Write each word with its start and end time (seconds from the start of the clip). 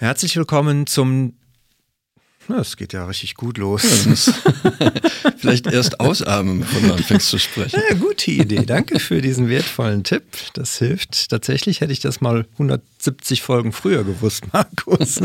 Herzlich 0.00 0.36
willkommen 0.36 0.86
zum. 0.86 1.34
Es 2.46 2.76
geht 2.76 2.92
ja 2.92 3.04
richtig 3.06 3.34
gut 3.34 3.58
los. 3.58 3.82
Vielleicht 5.38 5.66
erst 5.66 5.98
ausatmen, 5.98 6.60
bevor 6.60 6.80
du 6.80 6.94
anfängst 6.94 7.28
zu 7.28 7.38
sprechen. 7.38 7.82
Ja, 7.90 7.96
gute 7.96 8.30
Idee. 8.30 8.64
Danke 8.64 9.00
für 9.00 9.20
diesen 9.20 9.48
wertvollen 9.48 10.04
Tipp. 10.04 10.22
Das 10.54 10.78
hilft. 10.78 11.30
Tatsächlich 11.30 11.80
hätte 11.80 11.92
ich 11.92 11.98
das 11.98 12.20
mal 12.20 12.46
170 12.52 13.42
Folgen 13.42 13.72
früher 13.72 14.04
gewusst, 14.04 14.44
Markus. 14.52 15.20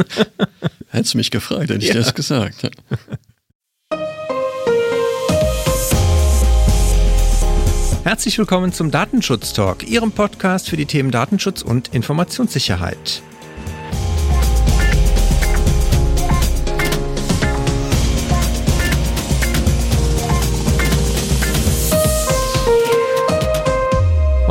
Hättest 0.89 1.13
du 1.13 1.17
mich 1.19 1.29
gefragt, 1.29 1.69
hätte 1.69 1.75
ich 1.75 1.89
ja. 1.89 1.93
dir 1.93 1.99
das 1.99 2.15
gesagt. 2.15 2.71
Herzlich 8.03 8.39
willkommen 8.39 8.73
zum 8.73 8.89
Datenschutz 8.89 9.53
Talk, 9.53 9.87
Ihrem 9.87 10.11
Podcast 10.11 10.67
für 10.67 10.77
die 10.77 10.87
Themen 10.87 11.11
Datenschutz 11.11 11.61
und 11.61 11.93
Informationssicherheit. 11.93 13.21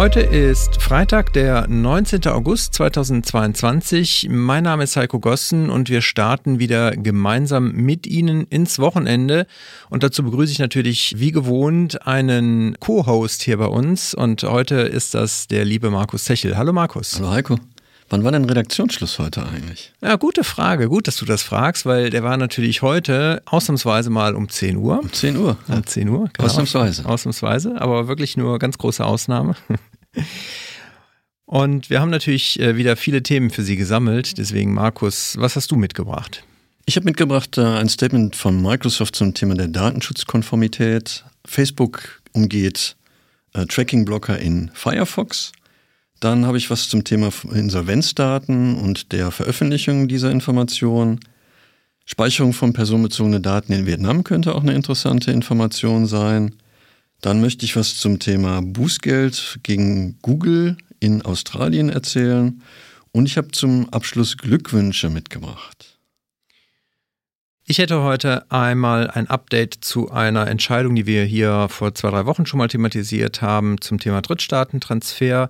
Heute 0.02 0.18
ist 0.18 0.82
Freitag, 0.82 1.32
der 1.32 1.68
19. 1.68 2.26
August 2.26 2.74
2022. 2.74 4.26
Mein 4.28 4.64
Name 4.64 4.82
ist 4.82 4.96
Heiko 4.96 5.20
Gossen 5.20 5.70
und 5.70 5.90
wir 5.90 6.02
starten 6.02 6.58
wieder 6.58 6.90
gemeinsam 6.90 7.70
mit 7.70 8.08
Ihnen 8.08 8.48
ins 8.48 8.80
Wochenende. 8.80 9.46
Und 9.90 10.02
dazu 10.02 10.24
begrüße 10.24 10.50
ich 10.50 10.58
natürlich 10.58 11.14
wie 11.18 11.30
gewohnt 11.30 12.04
einen 12.04 12.76
Co-Host 12.80 13.42
hier 13.42 13.58
bei 13.58 13.66
uns. 13.66 14.12
Und 14.12 14.42
heute 14.42 14.74
ist 14.80 15.14
das 15.14 15.46
der 15.46 15.64
liebe 15.64 15.88
Markus 15.88 16.24
Zechel. 16.24 16.56
Hallo 16.56 16.72
Markus. 16.72 17.20
Hallo 17.20 17.30
Heiko. 17.30 17.56
Wann 18.12 18.24
war 18.24 18.32
denn 18.32 18.44
Redaktionsschluss 18.44 19.18
heute 19.20 19.46
eigentlich? 19.46 19.92
Ja, 20.02 20.16
gute 20.16 20.44
Frage. 20.44 20.88
Gut, 20.88 21.06
dass 21.06 21.16
du 21.16 21.24
das 21.24 21.42
fragst, 21.42 21.86
weil 21.86 22.10
der 22.10 22.22
war 22.22 22.36
natürlich 22.36 22.82
heute 22.82 23.40
ausnahmsweise 23.46 24.10
mal 24.10 24.34
um 24.34 24.50
10 24.50 24.76
Uhr. 24.76 24.98
Um 24.98 25.12
10 25.12 25.36
Uhr. 25.38 25.56
Um 25.68 25.86
10 25.86 26.08
Uhr. 26.08 26.28
Genau. 26.32 26.46
Ausnahmsweise. 26.46 27.06
Ausnahmsweise, 27.06 27.80
aber 27.80 28.08
wirklich 28.08 28.36
nur 28.36 28.58
ganz 28.58 28.76
große 28.76 29.02
Ausnahme. 29.02 29.54
Und 31.46 31.90
wir 31.90 32.00
haben 32.00 32.10
natürlich 32.10 32.58
äh, 32.60 32.76
wieder 32.76 32.96
viele 32.96 33.22
Themen 33.22 33.50
für 33.50 33.62
Sie 33.62 33.76
gesammelt. 33.76 34.38
Deswegen, 34.38 34.72
Markus, 34.72 35.36
was 35.38 35.56
hast 35.56 35.70
du 35.70 35.76
mitgebracht? 35.76 36.44
Ich 36.86 36.96
habe 36.96 37.04
mitgebracht 37.04 37.58
äh, 37.58 37.62
ein 37.62 37.88
Statement 37.88 38.34
von 38.34 38.60
Microsoft 38.60 39.16
zum 39.16 39.34
Thema 39.34 39.54
der 39.54 39.68
Datenschutzkonformität. 39.68 41.24
Facebook 41.44 42.22
umgeht 42.32 42.96
äh, 43.52 43.66
Tracking-Blocker 43.66 44.38
in 44.38 44.70
Firefox. 44.74 45.52
Dann 46.20 46.46
habe 46.46 46.56
ich 46.56 46.70
was 46.70 46.88
zum 46.88 47.04
Thema 47.04 47.30
Insolvenzdaten 47.52 48.76
und 48.76 49.12
der 49.12 49.30
Veröffentlichung 49.30 50.08
dieser 50.08 50.30
Informationen. 50.30 51.20
Speicherung 52.04 52.52
von 52.52 52.72
personenbezogenen 52.72 53.42
Daten 53.42 53.72
in 53.72 53.86
Vietnam 53.86 54.24
könnte 54.24 54.54
auch 54.54 54.62
eine 54.62 54.74
interessante 54.74 55.30
Information 55.32 56.06
sein. 56.06 56.54
Dann 57.22 57.40
möchte 57.40 57.64
ich 57.64 57.76
was 57.76 57.96
zum 57.96 58.18
Thema 58.18 58.60
Bußgeld 58.62 59.60
gegen 59.62 60.18
Google 60.22 60.76
in 60.98 61.22
Australien 61.22 61.88
erzählen. 61.88 62.60
Und 63.12 63.26
ich 63.26 63.36
habe 63.36 63.52
zum 63.52 63.88
Abschluss 63.90 64.36
Glückwünsche 64.36 65.08
mitgebracht. 65.08 65.98
Ich 67.64 67.78
hätte 67.78 68.02
heute 68.02 68.50
einmal 68.50 69.08
ein 69.08 69.28
Update 69.28 69.74
zu 69.82 70.10
einer 70.10 70.48
Entscheidung, 70.48 70.96
die 70.96 71.06
wir 71.06 71.24
hier 71.24 71.68
vor 71.68 71.94
zwei, 71.94 72.10
drei 72.10 72.26
Wochen 72.26 72.44
schon 72.44 72.58
mal 72.58 72.66
thematisiert 72.66 73.40
haben, 73.40 73.80
zum 73.80 74.00
Thema 74.00 74.20
Drittstaatentransfer. 74.20 75.48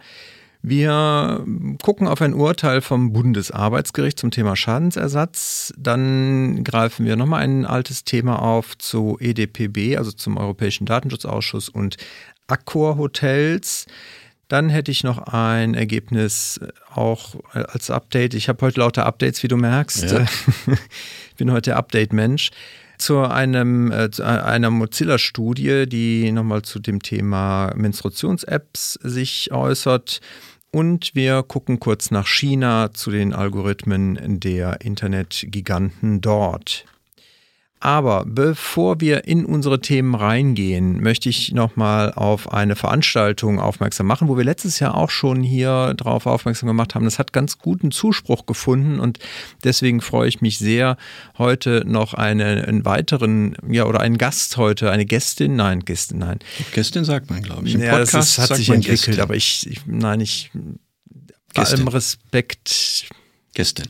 Wir 0.65 1.45
gucken 1.83 2.07
auf 2.07 2.23
ein 2.23 2.35
Urteil 2.35 2.83
vom 2.83 3.13
Bundesarbeitsgericht 3.13 4.17
zum 4.17 4.31
Thema 4.31 4.55
Schadensersatz. 4.55 5.75
Dann 5.77 6.63
greifen 6.63 7.05
wir 7.05 7.17
nochmal 7.17 7.43
ein 7.43 7.67
altes 7.67 8.05
Thema 8.05 8.41
auf 8.41 8.79
zu 8.79 9.19
EDPB, 9.21 9.97
also 9.97 10.13
zum 10.13 10.37
Europäischen 10.37 10.87
Datenschutzausschuss 10.87 11.69
und 11.69 11.97
Accor 12.47 12.97
Hotels. 12.97 13.87
Dann 14.47 14.69
hätte 14.69 14.93
ich 14.93 15.03
noch 15.03 15.19
ein 15.19 15.75
Ergebnis 15.75 16.61
auch 16.95 17.35
als 17.53 17.91
Update. 17.91 18.35
Ich 18.35 18.49
habe 18.49 18.65
heute 18.65 18.81
lauter 18.81 19.05
Updates, 19.05 19.43
wie 19.43 19.49
du 19.49 19.57
merkst. 19.57 20.13
Ja. 20.13 20.23
Ich 20.23 21.35
bin 21.37 21.51
heute 21.51 21.71
der 21.71 21.77
Update-Mensch 21.77 22.51
zu 22.99 23.19
einem 23.21 23.91
äh, 23.91 24.11
zu 24.11 24.25
einer 24.25 24.71
Mozilla-Studie, 24.71 25.87
die 25.89 26.31
nochmal 26.31 26.63
zu 26.63 26.79
dem 26.79 27.03
Thema 27.03 27.73
Menstruations-Apps 27.75 28.95
sich 29.03 29.51
äußert. 29.51 30.21
Und 30.75 31.15
wir 31.15 31.43
gucken 31.43 31.81
kurz 31.81 32.11
nach 32.11 32.27
China 32.27 32.93
zu 32.95 33.11
den 33.11 33.35
Algorithmen 33.35 34.41
der 34.41 34.81
Internetgiganten 34.81 36.23
dort. 36.23 36.87
Aber 37.85 38.25
bevor 38.25 39.01
wir 39.01 39.25
in 39.25 39.45
unsere 39.45 39.81
Themen 39.81 40.15
reingehen, 40.15 41.03
möchte 41.03 41.29
ich 41.29 41.51
nochmal 41.51 42.13
auf 42.13 42.53
eine 42.53 42.77
Veranstaltung 42.77 43.59
aufmerksam 43.59 44.07
machen, 44.07 44.29
wo 44.29 44.37
wir 44.37 44.45
letztes 44.45 44.79
Jahr 44.79 44.97
auch 44.97 45.11
schon 45.11 45.43
hier 45.43 45.93
drauf 45.95 46.27
aufmerksam 46.27 46.69
gemacht 46.69 46.95
haben. 46.95 47.05
Das 47.05 47.19
hat 47.19 47.33
ganz 47.33 47.59
guten 47.59 47.91
Zuspruch 47.91 48.47
gefunden 48.47 49.01
und 49.01 49.19
deswegen 49.65 50.01
freue 50.01 50.29
ich 50.29 50.41
mich 50.41 50.59
sehr, 50.59 50.97
heute 51.39 51.83
noch 51.85 52.15
eine, 52.15 52.69
einen 52.69 52.85
weiteren, 52.85 53.57
ja, 53.69 53.85
oder 53.87 53.99
einen 53.99 54.17
Gast 54.17 54.57
heute, 54.59 54.93
eine 54.93 55.05
Gästin, 55.05 55.57
nein, 55.57 55.81
Gästin, 55.81 56.19
nein. 56.19 56.39
Gästin 56.73 57.05
sagt 57.05 57.31
man, 57.31 57.43
glaube 57.43 57.67
ich. 57.67 57.75
Im 57.75 57.83
ja, 57.83 57.97
Podcast 57.97 58.15
das 58.15 58.45
ist, 58.45 58.51
hat 58.51 58.57
sich 58.59 58.69
entwickelt, 58.69 59.07
Gästin. 59.07 59.21
aber 59.21 59.35
ich, 59.35 59.69
ich, 59.69 59.81
nein, 59.87 60.21
ich, 60.21 60.53
bei 61.53 61.65
allem 61.65 61.89
Respekt. 61.89 63.09
Gästin. 63.55 63.89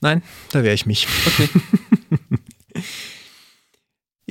Nein, 0.00 0.22
da 0.52 0.62
wäre 0.62 0.74
ich 0.74 0.86
mich. 0.86 1.06
Okay. 1.26 1.48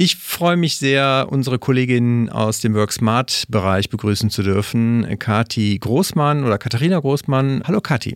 Ich 0.02 0.16
freue 0.16 0.56
mich 0.56 0.78
sehr, 0.78 1.28
unsere 1.30 1.59
Kollegin 1.59 2.30
aus 2.30 2.62
dem 2.62 2.74
WorkSmart-Bereich 2.74 3.90
begrüßen 3.90 4.30
zu 4.30 4.44
dürfen, 4.44 5.06
Kati 5.19 5.78
Großmann 5.78 6.46
oder 6.46 6.57
Katharina 6.57 6.97
Großmann. 6.97 7.63
Hallo 7.68 7.81
Kati. 7.81 8.16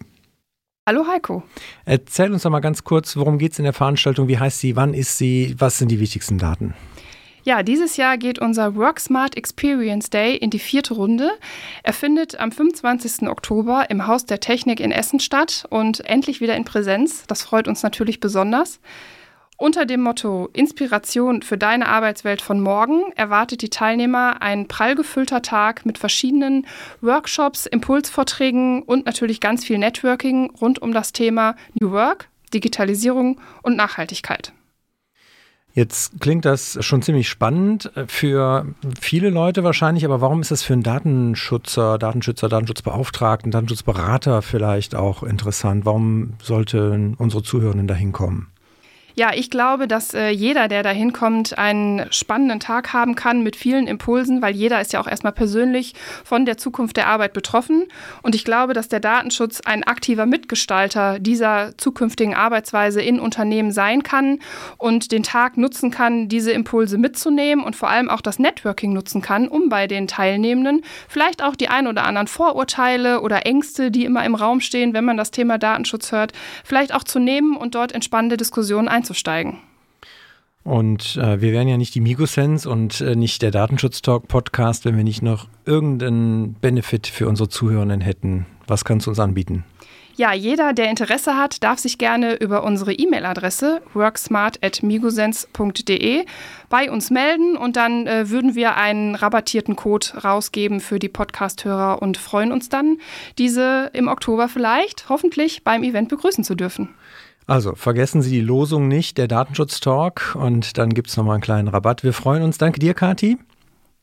Hallo 0.87 1.05
Heiko. 1.05 1.43
Erzähl 1.83 2.31
uns 2.31 2.43
doch 2.43 2.51
mal 2.51 2.61
ganz 2.61 2.85
kurz, 2.85 3.17
worum 3.17 3.37
geht 3.37 3.51
es 3.51 3.59
in 3.59 3.65
der 3.65 3.73
Veranstaltung, 3.73 4.29
wie 4.29 4.39
heißt 4.39 4.61
sie, 4.61 4.77
wann 4.77 4.93
ist 4.93 5.17
sie, 5.17 5.55
was 5.57 5.77
sind 5.77 5.91
die 5.91 5.99
wichtigsten 5.99 6.37
Daten? 6.37 6.73
Ja, 7.45 7.61
dieses 7.61 7.97
Jahr 7.97 8.17
geht 8.17 8.39
unser 8.39 8.75
WorkSmart 8.77 9.35
Experience 9.35 10.09
Day 10.09 10.37
in 10.37 10.49
die 10.49 10.59
vierte 10.59 10.93
Runde. 10.93 11.29
Er 11.83 11.91
findet 11.91 12.39
am 12.39 12.53
25. 12.53 13.27
Oktober 13.27 13.89
im 13.89 14.07
Haus 14.07 14.25
der 14.25 14.39
Technik 14.39 14.79
in 14.79 14.93
Essen 14.93 15.19
statt 15.19 15.65
und 15.69 15.99
endlich 16.05 16.39
wieder 16.39 16.55
in 16.55 16.63
Präsenz. 16.63 17.25
Das 17.27 17.43
freut 17.43 17.67
uns 17.67 17.83
natürlich 17.83 18.21
besonders. 18.21 18.79
Unter 19.57 19.85
dem 19.85 20.01
Motto 20.01 20.49
Inspiration 20.53 21.41
für 21.41 21.57
deine 21.57 21.89
Arbeitswelt 21.89 22.41
von 22.41 22.61
morgen 22.61 23.11
erwartet 23.17 23.61
die 23.61 23.69
Teilnehmer 23.69 24.41
ein 24.41 24.69
prall 24.69 24.95
gefüllter 24.95 25.41
Tag 25.41 25.85
mit 25.85 25.97
verschiedenen 25.97 26.65
Workshops, 27.01 27.65
Impulsvorträgen 27.65 28.83
und 28.83 29.05
natürlich 29.05 29.41
ganz 29.41 29.65
viel 29.65 29.79
Networking 29.79 30.49
rund 30.61 30.81
um 30.81 30.93
das 30.93 31.11
Thema 31.11 31.55
New 31.79 31.91
Work, 31.91 32.29
Digitalisierung 32.53 33.39
und 33.63 33.75
Nachhaltigkeit. 33.75 34.53
Jetzt 35.75 36.21
klingt 36.21 36.45
das 36.45 36.77
schon 36.81 37.01
ziemlich 37.01 37.27
spannend 37.27 37.91
für 38.07 38.67
viele 39.01 39.31
Leute 39.31 39.63
wahrscheinlich, 39.63 40.05
aber 40.05 40.21
warum 40.21 40.41
ist 40.41 40.51
das 40.51 40.61
für 40.61 40.73
einen 40.73 40.83
Datenschützer, 40.83 41.97
Datenschützer, 41.97 42.47
Datenschutzbeauftragten, 42.47 43.51
Datenschutzberater 43.51 44.43
vielleicht 44.43 44.93
auch 44.93 45.23
interessant? 45.23 45.83
Warum 45.85 46.33
sollten 46.43 47.15
unsere 47.15 47.41
Zuhörenden 47.41 47.87
da 47.87 47.95
hinkommen? 47.95 48.52
Ja, 49.15 49.31
ich 49.31 49.51
glaube, 49.51 49.87
dass 49.87 50.15
äh, 50.15 50.29
jeder, 50.29 50.67
der 50.67 50.81
da 50.81 50.89
hinkommt, 50.89 51.55
einen 51.55 52.11
spannenden 52.11 52.59
Tag 52.59 52.93
haben 52.93 53.13
kann 53.13 53.43
mit 53.43 53.55
vielen 53.55 53.85
Impulsen, 53.85 54.41
weil 54.41 54.55
jeder 54.55 54.81
ist 54.81 54.91
ja 54.91 54.99
auch 54.99 55.07
erstmal 55.07 55.33
persönlich 55.33 55.93
von 56.23 56.45
der 56.45 56.57
Zukunft 56.57 56.97
der 56.97 57.07
Arbeit 57.07 57.33
betroffen. 57.33 57.85
Und 58.23 58.33
ich 58.33 58.43
glaube, 58.43 58.73
dass 58.73 58.87
der 58.87 58.99
Datenschutz 58.99 59.61
ein 59.61 59.83
aktiver 59.83 60.25
Mitgestalter 60.25 61.19
dieser 61.19 61.77
zukünftigen 61.77 62.33
Arbeitsweise 62.33 63.03
in 63.03 63.19
Unternehmen 63.19 63.71
sein 63.71 64.01
kann 64.01 64.39
und 64.77 65.11
den 65.11 65.21
Tag 65.21 65.57
nutzen 65.57 65.91
kann, 65.91 66.27
diese 66.27 66.51
Impulse 66.51 66.97
mitzunehmen 66.97 67.63
und 67.63 67.75
vor 67.75 67.91
allem 67.91 68.09
auch 68.09 68.21
das 68.21 68.39
Networking 68.39 68.93
nutzen 68.93 69.21
kann, 69.21 69.47
um 69.47 69.69
bei 69.69 69.85
den 69.85 70.07
Teilnehmenden 70.07 70.81
vielleicht 71.07 71.43
auch 71.43 71.55
die 71.55 71.67
ein 71.67 71.85
oder 71.85 72.05
anderen 72.05 72.27
Vorurteile 72.27 73.21
oder 73.21 73.45
Ängste, 73.45 73.91
die 73.91 74.05
immer 74.05 74.25
im 74.25 74.33
Raum 74.33 74.59
stehen, 74.59 74.95
wenn 74.95 75.05
man 75.05 75.17
das 75.17 75.29
Thema 75.29 75.59
Datenschutz 75.59 76.11
hört, 76.11 76.33
vielleicht 76.63 76.95
auch 76.95 77.03
zu 77.03 77.19
nehmen 77.19 77.55
und 77.55 77.75
dort 77.75 77.91
entspannende 77.91 78.37
Diskussionen 78.37 78.87
einzuführen 78.87 79.02
einzusteigen. 79.03 79.57
Und 80.63 81.17
äh, 81.17 81.41
wir 81.41 81.51
wären 81.51 81.67
ja 81.67 81.75
nicht 81.75 81.93
die 81.93 81.99
Migosense 81.99 82.69
und 82.69 83.01
äh, 83.01 83.17
nicht 83.17 83.41
der 83.41 83.51
Datenschutz-Talk-Podcast, 83.51 84.85
wenn 84.85 84.95
wir 84.95 85.03
nicht 85.03 85.21
noch 85.21 85.49
irgendeinen 85.65 86.53
Benefit 86.53 87.07
für 87.07 87.27
unsere 87.27 87.49
Zuhörenden 87.49 87.99
hätten. 87.99 88.45
Was 88.65 88.85
kannst 88.85 89.07
du 89.07 89.11
uns 89.11 89.19
anbieten? 89.19 89.65
Ja, 90.15 90.31
jeder, 90.31 90.73
der 90.73 90.91
Interesse 90.91 91.37
hat, 91.37 91.63
darf 91.63 91.79
sich 91.79 91.97
gerne 91.97 92.35
über 92.35 92.63
unsere 92.63 92.93
E-Mail-Adresse 92.93 93.81
worksmart.migosense.de 93.93 96.25
bei 96.69 96.91
uns 96.91 97.09
melden 97.09 97.57
und 97.57 97.75
dann 97.75 98.05
äh, 98.05 98.29
würden 98.29 98.53
wir 98.53 98.77
einen 98.77 99.15
rabattierten 99.15 99.75
Code 99.75 100.21
rausgeben 100.23 100.81
für 100.81 100.99
die 100.99 101.09
Podcast-Hörer 101.09 101.99
und 102.01 102.17
freuen 102.17 102.51
uns 102.51 102.69
dann, 102.69 102.99
diese 103.39 103.89
im 103.93 104.07
Oktober 104.07 104.47
vielleicht 104.47 105.09
hoffentlich 105.09 105.63
beim 105.63 105.81
Event 105.81 106.09
begrüßen 106.09 106.43
zu 106.43 106.53
dürfen. 106.53 106.89
Also 107.45 107.75
vergessen 107.75 108.21
Sie 108.21 108.31
die 108.31 108.41
Losung 108.41 108.87
nicht, 108.87 109.17
der 109.17 109.27
Datenschutz-Talk 109.27 110.35
und 110.35 110.77
dann 110.77 110.93
gibt 110.93 111.09
es 111.09 111.17
nochmal 111.17 111.35
einen 111.35 111.43
kleinen 111.43 111.67
Rabatt. 111.67 112.03
Wir 112.03 112.13
freuen 112.13 112.43
uns. 112.43 112.57
Danke 112.57 112.79
dir, 112.79 112.93
Kati. 112.93 113.37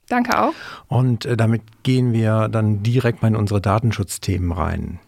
Danke 0.08 0.38
auch. 0.38 0.52
Und 0.88 1.24
äh, 1.24 1.36
damit 1.36 1.62
gehen 1.82 2.12
wir 2.12 2.48
dann 2.48 2.82
direkt 2.82 3.22
mal 3.22 3.28
in 3.28 3.36
unsere 3.36 3.60
Datenschutzthemen 3.60 4.52
rein. 4.52 4.98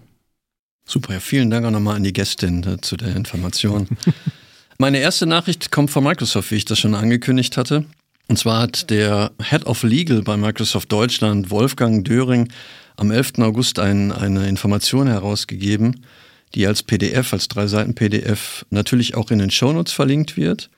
Super, 0.84 1.14
ja, 1.14 1.20
vielen 1.20 1.50
Dank 1.50 1.66
auch 1.66 1.70
nochmal 1.70 1.96
an 1.96 2.04
die 2.04 2.12
Gästin 2.12 2.62
äh, 2.64 2.80
zu 2.80 2.96
der 2.96 3.14
Information. 3.14 3.88
Meine 4.78 4.98
erste 4.98 5.26
Nachricht 5.26 5.70
kommt 5.70 5.90
von 5.90 6.04
Microsoft, 6.04 6.50
wie 6.50 6.56
ich 6.56 6.64
das 6.64 6.78
schon 6.78 6.94
angekündigt 6.94 7.56
hatte. 7.56 7.84
Und 8.28 8.38
zwar 8.38 8.62
hat 8.62 8.90
der 8.90 9.32
Head 9.42 9.66
of 9.66 9.82
Legal 9.82 10.22
bei 10.22 10.36
Microsoft 10.36 10.90
Deutschland, 10.90 11.50
Wolfgang 11.50 12.04
Döring, 12.04 12.48
am 12.96 13.10
11. 13.10 13.38
August 13.38 13.78
ein, 13.78 14.12
eine 14.12 14.48
Information 14.48 15.06
herausgegeben, 15.06 16.04
die 16.54 16.66
als 16.66 16.82
PDF, 16.82 17.32
als 17.32 17.48
drei 17.48 17.66
Seiten 17.66 17.94
PDF 17.94 18.64
natürlich 18.70 19.14
auch 19.14 19.30
in 19.30 19.38
den 19.38 19.50
Shownotes 19.50 19.92
verlinkt 19.92 20.36
wird. 20.36 20.70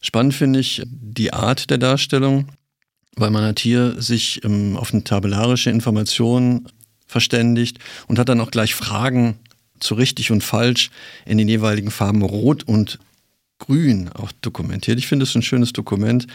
Spannend 0.00 0.34
finde 0.34 0.60
ich 0.60 0.82
die 0.86 1.32
Art 1.32 1.70
der 1.70 1.78
Darstellung, 1.78 2.48
weil 3.16 3.30
man 3.30 3.44
hat 3.44 3.60
hier 3.60 4.00
sich 4.00 4.44
ähm, 4.44 4.76
auf 4.76 4.92
eine 4.92 5.04
tabellarische 5.04 5.70
Information 5.70 6.68
verständigt 7.06 7.78
und 8.08 8.18
hat 8.18 8.28
dann 8.28 8.40
auch 8.40 8.50
gleich 8.50 8.74
Fragen 8.74 9.38
zu 9.80 9.94
richtig 9.94 10.30
und 10.30 10.42
falsch 10.42 10.90
in 11.24 11.38
den 11.38 11.48
jeweiligen 11.48 11.90
Farben 11.90 12.22
Rot 12.22 12.64
und 12.64 12.98
Grün 13.58 14.10
auch 14.12 14.32
dokumentiert. 14.42 14.98
Ich 14.98 15.06
finde 15.06 15.24
es 15.24 15.34
ein 15.34 15.42
schönes 15.42 15.72
Dokument. 15.72 16.26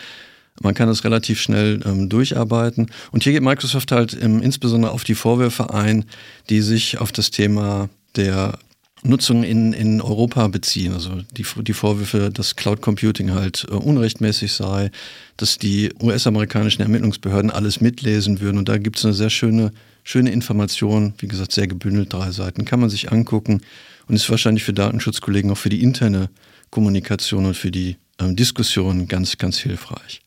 Man 0.59 0.73
kann 0.73 0.89
es 0.89 1.03
relativ 1.03 1.39
schnell 1.39 1.81
ähm, 1.85 2.09
durcharbeiten. 2.09 2.91
Und 3.11 3.23
hier 3.23 3.33
geht 3.33 3.43
Microsoft 3.43 3.91
halt 3.91 4.17
ähm, 4.19 4.41
insbesondere 4.41 4.91
auf 4.91 5.03
die 5.03 5.15
Vorwürfe 5.15 5.73
ein, 5.73 6.05
die 6.49 6.61
sich 6.61 6.97
auf 6.97 7.11
das 7.11 7.31
Thema 7.31 7.89
der 8.15 8.57
Nutzung 9.03 9.43
in, 9.43 9.73
in 9.73 10.01
Europa 10.01 10.47
beziehen. 10.47 10.93
Also 10.93 11.21
die, 11.31 11.45
die 11.63 11.73
Vorwürfe, 11.73 12.29
dass 12.31 12.55
Cloud 12.55 12.81
Computing 12.81 13.31
halt 13.31 13.65
äh, 13.69 13.73
unrechtmäßig 13.73 14.53
sei, 14.53 14.91
dass 15.37 15.57
die 15.57 15.91
US-amerikanischen 16.01 16.81
Ermittlungsbehörden 16.81 17.51
alles 17.51 17.81
mitlesen 17.81 18.39
würden. 18.41 18.57
Und 18.57 18.69
da 18.69 18.77
gibt 18.77 18.97
es 18.97 19.05
eine 19.05 19.13
sehr 19.13 19.29
schöne, 19.29 19.71
schöne 20.03 20.31
Information, 20.31 21.13
wie 21.17 21.27
gesagt, 21.27 21.51
sehr 21.51 21.67
gebündelt, 21.67 22.13
drei 22.13 22.31
Seiten, 22.31 22.65
kann 22.65 22.79
man 22.79 22.89
sich 22.89 23.11
angucken 23.11 23.61
und 24.07 24.15
ist 24.15 24.29
wahrscheinlich 24.29 24.63
für 24.63 24.73
Datenschutzkollegen 24.73 25.51
auch 25.51 25.57
für 25.57 25.69
die 25.69 25.81
interne 25.81 26.29
Kommunikation 26.69 27.45
und 27.45 27.57
für 27.57 27.71
die 27.71 27.97
äh, 28.19 28.33
Diskussion 28.33 29.07
ganz, 29.07 29.37
ganz 29.37 29.57
hilfreich. 29.57 30.21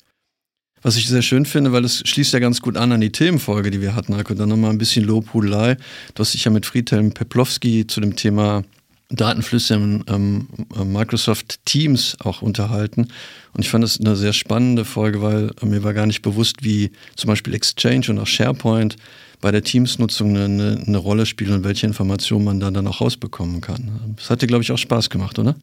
Was 0.84 0.96
ich 0.96 1.08
sehr 1.08 1.22
schön 1.22 1.46
finde, 1.46 1.72
weil 1.72 1.82
es 1.86 2.06
schließt 2.06 2.34
ja 2.34 2.40
ganz 2.40 2.60
gut 2.60 2.76
an 2.76 2.92
an 2.92 3.00
die 3.00 3.10
Themenfolge, 3.10 3.70
die 3.70 3.80
wir 3.80 3.94
hatten, 3.94 4.14
Heiko. 4.14 4.34
Dann 4.34 4.50
nochmal 4.50 4.70
ein 4.70 4.76
bisschen 4.76 5.06
Lobhudelei. 5.06 5.78
Du 6.14 6.20
hast 6.20 6.34
dich 6.34 6.44
ja 6.44 6.50
mit 6.50 6.66
Friedhelm 6.66 7.10
Peplowski 7.10 7.86
zu 7.86 8.02
dem 8.02 8.16
Thema 8.16 8.64
Datenflüsse 9.08 9.76
im 9.76 10.04
ähm, 10.08 10.46
Microsoft 10.84 11.64
Teams 11.64 12.18
auch 12.20 12.42
unterhalten. 12.42 13.08
Und 13.54 13.64
ich 13.64 13.70
fand 13.70 13.82
das 13.82 13.98
eine 13.98 14.14
sehr 14.14 14.34
spannende 14.34 14.84
Folge, 14.84 15.22
weil 15.22 15.52
mir 15.62 15.82
war 15.84 15.94
gar 15.94 16.04
nicht 16.04 16.20
bewusst, 16.20 16.62
wie 16.62 16.90
zum 17.16 17.28
Beispiel 17.28 17.54
Exchange 17.54 18.10
und 18.10 18.18
auch 18.18 18.26
SharePoint 18.26 18.96
bei 19.40 19.50
der 19.50 19.64
Teams-Nutzung 19.64 20.36
eine, 20.36 20.84
eine, 20.86 20.98
Rolle 20.98 21.24
spielen 21.24 21.54
und 21.54 21.64
welche 21.64 21.86
Informationen 21.86 22.44
man 22.44 22.60
da 22.60 22.70
dann 22.70 22.86
auch 22.86 23.00
rausbekommen 23.00 23.62
kann. 23.62 24.16
Das 24.16 24.28
hat 24.28 24.42
dir, 24.42 24.48
glaube 24.48 24.62
ich, 24.62 24.70
auch 24.70 24.78
Spaß 24.78 25.08
gemacht, 25.08 25.38
oder? 25.38 25.56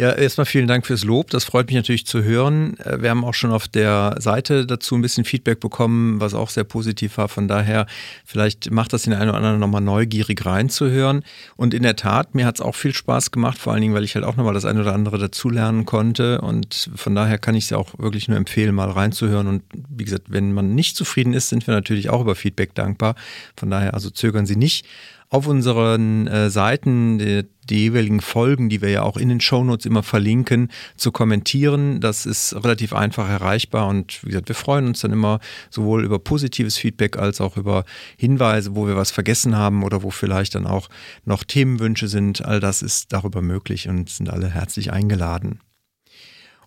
Ja, 0.00 0.12
erstmal 0.12 0.44
vielen 0.44 0.68
Dank 0.68 0.86
fürs 0.86 1.02
Lob. 1.02 1.30
Das 1.30 1.42
freut 1.42 1.66
mich 1.66 1.74
natürlich 1.74 2.06
zu 2.06 2.22
hören. 2.22 2.78
Äh, 2.78 3.02
wir 3.02 3.10
haben 3.10 3.24
auch 3.24 3.34
schon 3.34 3.50
auf 3.50 3.66
der 3.66 4.14
Seite 4.20 4.64
dazu 4.64 4.94
ein 4.94 5.02
bisschen 5.02 5.24
Feedback 5.24 5.58
bekommen, 5.58 6.20
was 6.20 6.34
auch 6.34 6.50
sehr 6.50 6.62
positiv 6.62 7.18
war. 7.18 7.28
Von 7.28 7.48
daher, 7.48 7.84
vielleicht 8.24 8.70
macht 8.70 8.92
das 8.92 9.02
den 9.02 9.12
einen 9.12 9.30
oder 9.30 9.38
anderen 9.38 9.58
nochmal 9.58 9.80
neugierig 9.80 10.46
reinzuhören. 10.46 11.24
Und 11.56 11.74
in 11.74 11.82
der 11.82 11.96
Tat, 11.96 12.36
mir 12.36 12.46
hat 12.46 12.54
es 12.54 12.60
auch 12.60 12.76
viel 12.76 12.94
Spaß 12.94 13.32
gemacht, 13.32 13.58
vor 13.58 13.72
allen 13.72 13.82
Dingen, 13.82 13.92
weil 13.92 14.04
ich 14.04 14.14
halt 14.14 14.24
auch 14.24 14.36
nochmal 14.36 14.54
das 14.54 14.66
eine 14.66 14.82
oder 14.82 14.94
andere 14.94 15.18
dazulernen 15.18 15.84
konnte. 15.84 16.42
Und 16.42 16.90
von 16.94 17.16
daher 17.16 17.38
kann 17.38 17.56
ich 17.56 17.64
es 17.64 17.70
ja 17.70 17.78
auch 17.78 17.98
wirklich 17.98 18.28
nur 18.28 18.36
empfehlen, 18.36 18.76
mal 18.76 18.90
reinzuhören. 18.90 19.48
Und 19.48 19.64
wie 19.88 20.04
gesagt, 20.04 20.26
wenn 20.28 20.52
man 20.52 20.76
nicht 20.76 20.94
zufrieden 20.94 21.32
ist, 21.32 21.48
sind 21.48 21.66
wir 21.66 21.74
natürlich 21.74 22.08
auch 22.08 22.20
über 22.20 22.36
Feedback 22.36 22.72
dankbar. 22.72 23.16
Von 23.56 23.68
daher, 23.68 23.94
also 23.94 24.10
zögern 24.10 24.46
Sie 24.46 24.54
nicht 24.54 24.86
auf 25.30 25.46
unseren 25.46 26.26
äh, 26.26 26.50
Seiten 26.50 27.18
die, 27.18 27.44
die, 27.68 27.80
jeweiligen 27.80 28.20
Folgen, 28.20 28.68
die 28.68 28.80
wir 28.80 28.88
ja 28.88 29.02
auch 29.02 29.16
in 29.16 29.28
den 29.28 29.40
Shownotes 29.40 29.84
immer 29.84 30.02
verlinken, 30.02 30.68
zu 30.96 31.12
kommentieren. 31.12 32.00
Das 32.00 32.24
ist 32.24 32.54
relativ 32.54 32.94
einfach 32.94 33.28
erreichbar 33.28 33.88
und 33.88 34.24
wie 34.24 34.28
gesagt, 34.28 34.48
wir 34.48 34.54
freuen 34.54 34.86
uns 34.86 35.00
dann 35.00 35.12
immer 35.12 35.40
sowohl 35.70 36.04
über 36.04 36.18
positives 36.18 36.78
Feedback 36.78 37.18
als 37.18 37.40
auch 37.40 37.56
über 37.56 37.84
Hinweise, 38.16 38.74
wo 38.74 38.86
wir 38.86 38.96
was 38.96 39.10
vergessen 39.10 39.56
haben 39.56 39.82
oder 39.82 40.02
wo 40.02 40.10
vielleicht 40.10 40.54
dann 40.54 40.66
auch 40.66 40.88
noch 41.24 41.44
Themenwünsche 41.44 42.08
sind. 42.08 42.44
All 42.44 42.60
das 42.60 42.80
ist 42.80 43.12
darüber 43.12 43.42
möglich 43.42 43.88
und 43.88 44.08
sind 44.08 44.30
alle 44.30 44.48
herzlich 44.48 44.92
eingeladen. 44.92 45.60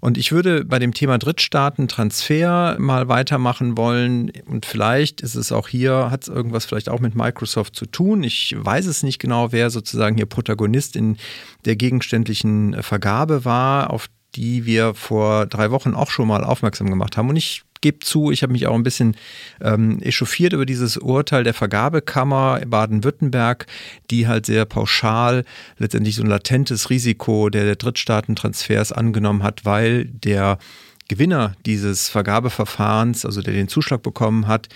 Und 0.02 0.18
ich 0.18 0.32
würde 0.32 0.66
bei 0.66 0.80
dem 0.80 0.96
Thema 0.96 1.20
Drittstaaten-Transfer 1.20 2.78
mal 2.80 3.08
weitermachen 3.08 3.78
wollen. 3.78 4.32
Und 4.48 4.66
vielleicht 4.66 5.22
ist 5.22 5.36
es 5.36 5.52
auch 5.52 5.68
hier, 5.68 6.10
hat 6.10 6.24
es 6.24 6.28
irgendwas 6.28 6.66
vielleicht 6.66 6.90
auch 6.90 7.00
mit 7.00 7.16
Microsoft 7.16 7.76
zu 7.76 7.86
tun. 7.86 8.24
Ich 8.24 8.56
weiß 8.58 8.88
es 8.88 9.04
nicht 9.04 9.20
genau, 9.20 9.52
wer 9.52 9.70
sozusagen 9.70 10.16
hier 10.16 10.26
Protagonist 10.26 10.96
in 10.96 11.18
der 11.66 11.76
gegenständlichen 11.76 12.82
Vergabe 12.82 13.46
war, 13.46 13.92
auf 13.92 14.08
die 14.34 14.66
wir 14.66 14.96
vor 14.96 15.46
drei 15.46 15.70
Wochen 15.70 15.94
auch 15.94 16.10
schon 16.10 16.28
mal 16.28 16.44
aufmerksam 16.44 16.90
gemacht 16.90 17.16
haben. 17.16 17.30
Und 17.30 17.36
ich 17.36 17.62
gebe 17.82 18.00
zu, 18.00 18.32
ich 18.32 18.44
habe 18.44 18.54
mich 18.54 18.68
auch 18.68 18.76
ein 18.76 18.84
bisschen 18.84 19.16
ähm, 19.60 20.02
echauffiert 20.02 20.54
über 20.54 20.66
dieses 20.66 20.98
Urteil 20.98 21.44
der 21.44 21.54
Vergabekammer 21.54 22.62
Baden-Württemberg, 22.66 23.66
die 24.10 24.28
halt 24.28 24.46
sehr 24.46 24.66
pauschal 24.66 25.44
letztendlich 25.78 26.16
so 26.16 26.24
ein 26.24 26.30
latentes 26.30 26.90
Risiko 26.90 27.50
der, 27.50 27.66
der 27.66 27.76
Drittstaatentransfers 27.76 28.92
angenommen 28.92 29.44
hat, 29.44 29.66
weil 29.66 30.06
der 30.06 30.60
Gewinner 31.08 31.56
dieses 31.66 32.08
Vergabeverfahrens, 32.08 33.26
also 33.26 33.42
der 33.42 33.54
den 33.54 33.68
Zuschlag 33.68 34.02
bekommen 34.02 34.48
hat, 34.48 34.70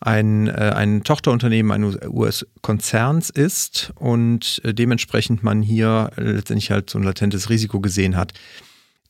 ein, 0.00 0.48
äh, 0.48 0.72
ein 0.74 1.02
Tochterunternehmen 1.02 1.72
eines 1.72 1.98
US-Konzerns 2.06 3.30
ist 3.30 3.92
und 3.96 4.60
äh, 4.64 4.74
dementsprechend 4.74 5.42
man 5.42 5.62
hier 5.62 6.10
letztendlich 6.16 6.70
halt 6.70 6.90
so 6.90 6.98
ein 6.98 7.04
latentes 7.04 7.50
Risiko 7.50 7.80
gesehen 7.80 8.16
hat. 8.16 8.32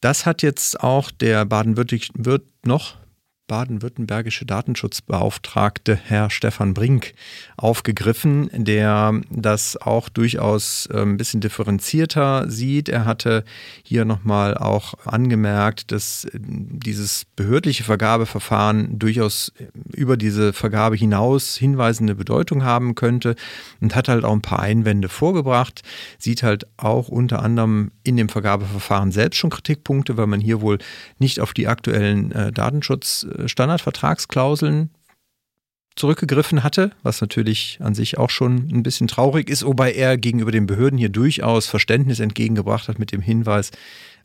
Das 0.00 0.26
hat 0.26 0.42
jetzt 0.42 0.80
auch 0.80 1.10
der 1.10 1.44
Baden-Württemberg 1.46 2.42
noch 2.64 2.96
baden-württembergische 3.46 4.46
Datenschutzbeauftragte 4.46 5.94
Herr 5.94 6.30
Stefan 6.30 6.72
Brink 6.72 7.12
aufgegriffen, 7.56 8.48
der 8.52 9.20
das 9.30 9.76
auch 9.76 10.08
durchaus 10.08 10.86
äh, 10.86 11.02
ein 11.02 11.18
bisschen 11.18 11.40
differenzierter 11.40 12.48
sieht. 12.50 12.88
Er 12.88 13.04
hatte 13.04 13.44
hier 13.82 14.04
nochmal 14.04 14.56
auch 14.56 14.94
angemerkt, 15.04 15.92
dass 15.92 16.24
äh, 16.24 16.30
dieses 16.40 17.26
behördliche 17.36 17.84
Vergabeverfahren 17.84 18.98
durchaus 18.98 19.52
über 19.92 20.16
diese 20.16 20.52
Vergabe 20.52 20.96
hinaus 20.96 21.56
hinweisende 21.56 22.14
Bedeutung 22.14 22.64
haben 22.64 22.94
könnte 22.94 23.36
und 23.80 23.94
hat 23.94 24.08
halt 24.08 24.24
auch 24.24 24.32
ein 24.32 24.42
paar 24.42 24.60
Einwände 24.60 25.08
vorgebracht, 25.10 25.82
sieht 26.18 26.42
halt 26.42 26.66
auch 26.78 27.08
unter 27.08 27.42
anderem 27.42 27.90
in 28.04 28.16
dem 28.16 28.30
Vergabeverfahren 28.30 29.12
selbst 29.12 29.36
schon 29.36 29.50
Kritikpunkte, 29.50 30.16
weil 30.16 30.26
man 30.26 30.40
hier 30.40 30.62
wohl 30.62 30.78
nicht 31.18 31.40
auf 31.40 31.52
die 31.52 31.68
aktuellen 31.68 32.32
äh, 32.32 32.50
Datenschutz 32.50 33.26
Standardvertragsklauseln 33.46 34.90
zurückgegriffen 35.96 36.64
hatte, 36.64 36.90
was 37.02 37.20
natürlich 37.20 37.78
an 37.80 37.94
sich 37.94 38.18
auch 38.18 38.30
schon 38.30 38.68
ein 38.72 38.82
bisschen 38.82 39.06
traurig 39.06 39.48
ist, 39.48 39.64
wobei 39.64 39.92
er 39.92 40.18
gegenüber 40.18 40.50
den 40.50 40.66
Behörden 40.66 40.98
hier 40.98 41.08
durchaus 41.08 41.66
Verständnis 41.66 42.18
entgegengebracht 42.18 42.88
hat 42.88 42.98
mit 42.98 43.12
dem 43.12 43.20
Hinweis, 43.20 43.70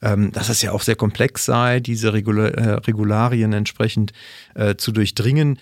ähm, 0.02 0.32
dass 0.32 0.50
es 0.50 0.62
ja 0.62 0.72
auch 0.72 0.82
sehr 0.82 0.96
komplex 0.96 1.46
sei, 1.46 1.80
diese 1.80 2.08
äh, 2.10 2.12
Regularien 2.12 3.54
entsprechend 3.54 4.14
äh, 4.56 4.76
zu 4.76 4.92
durchdringen. 4.92 5.60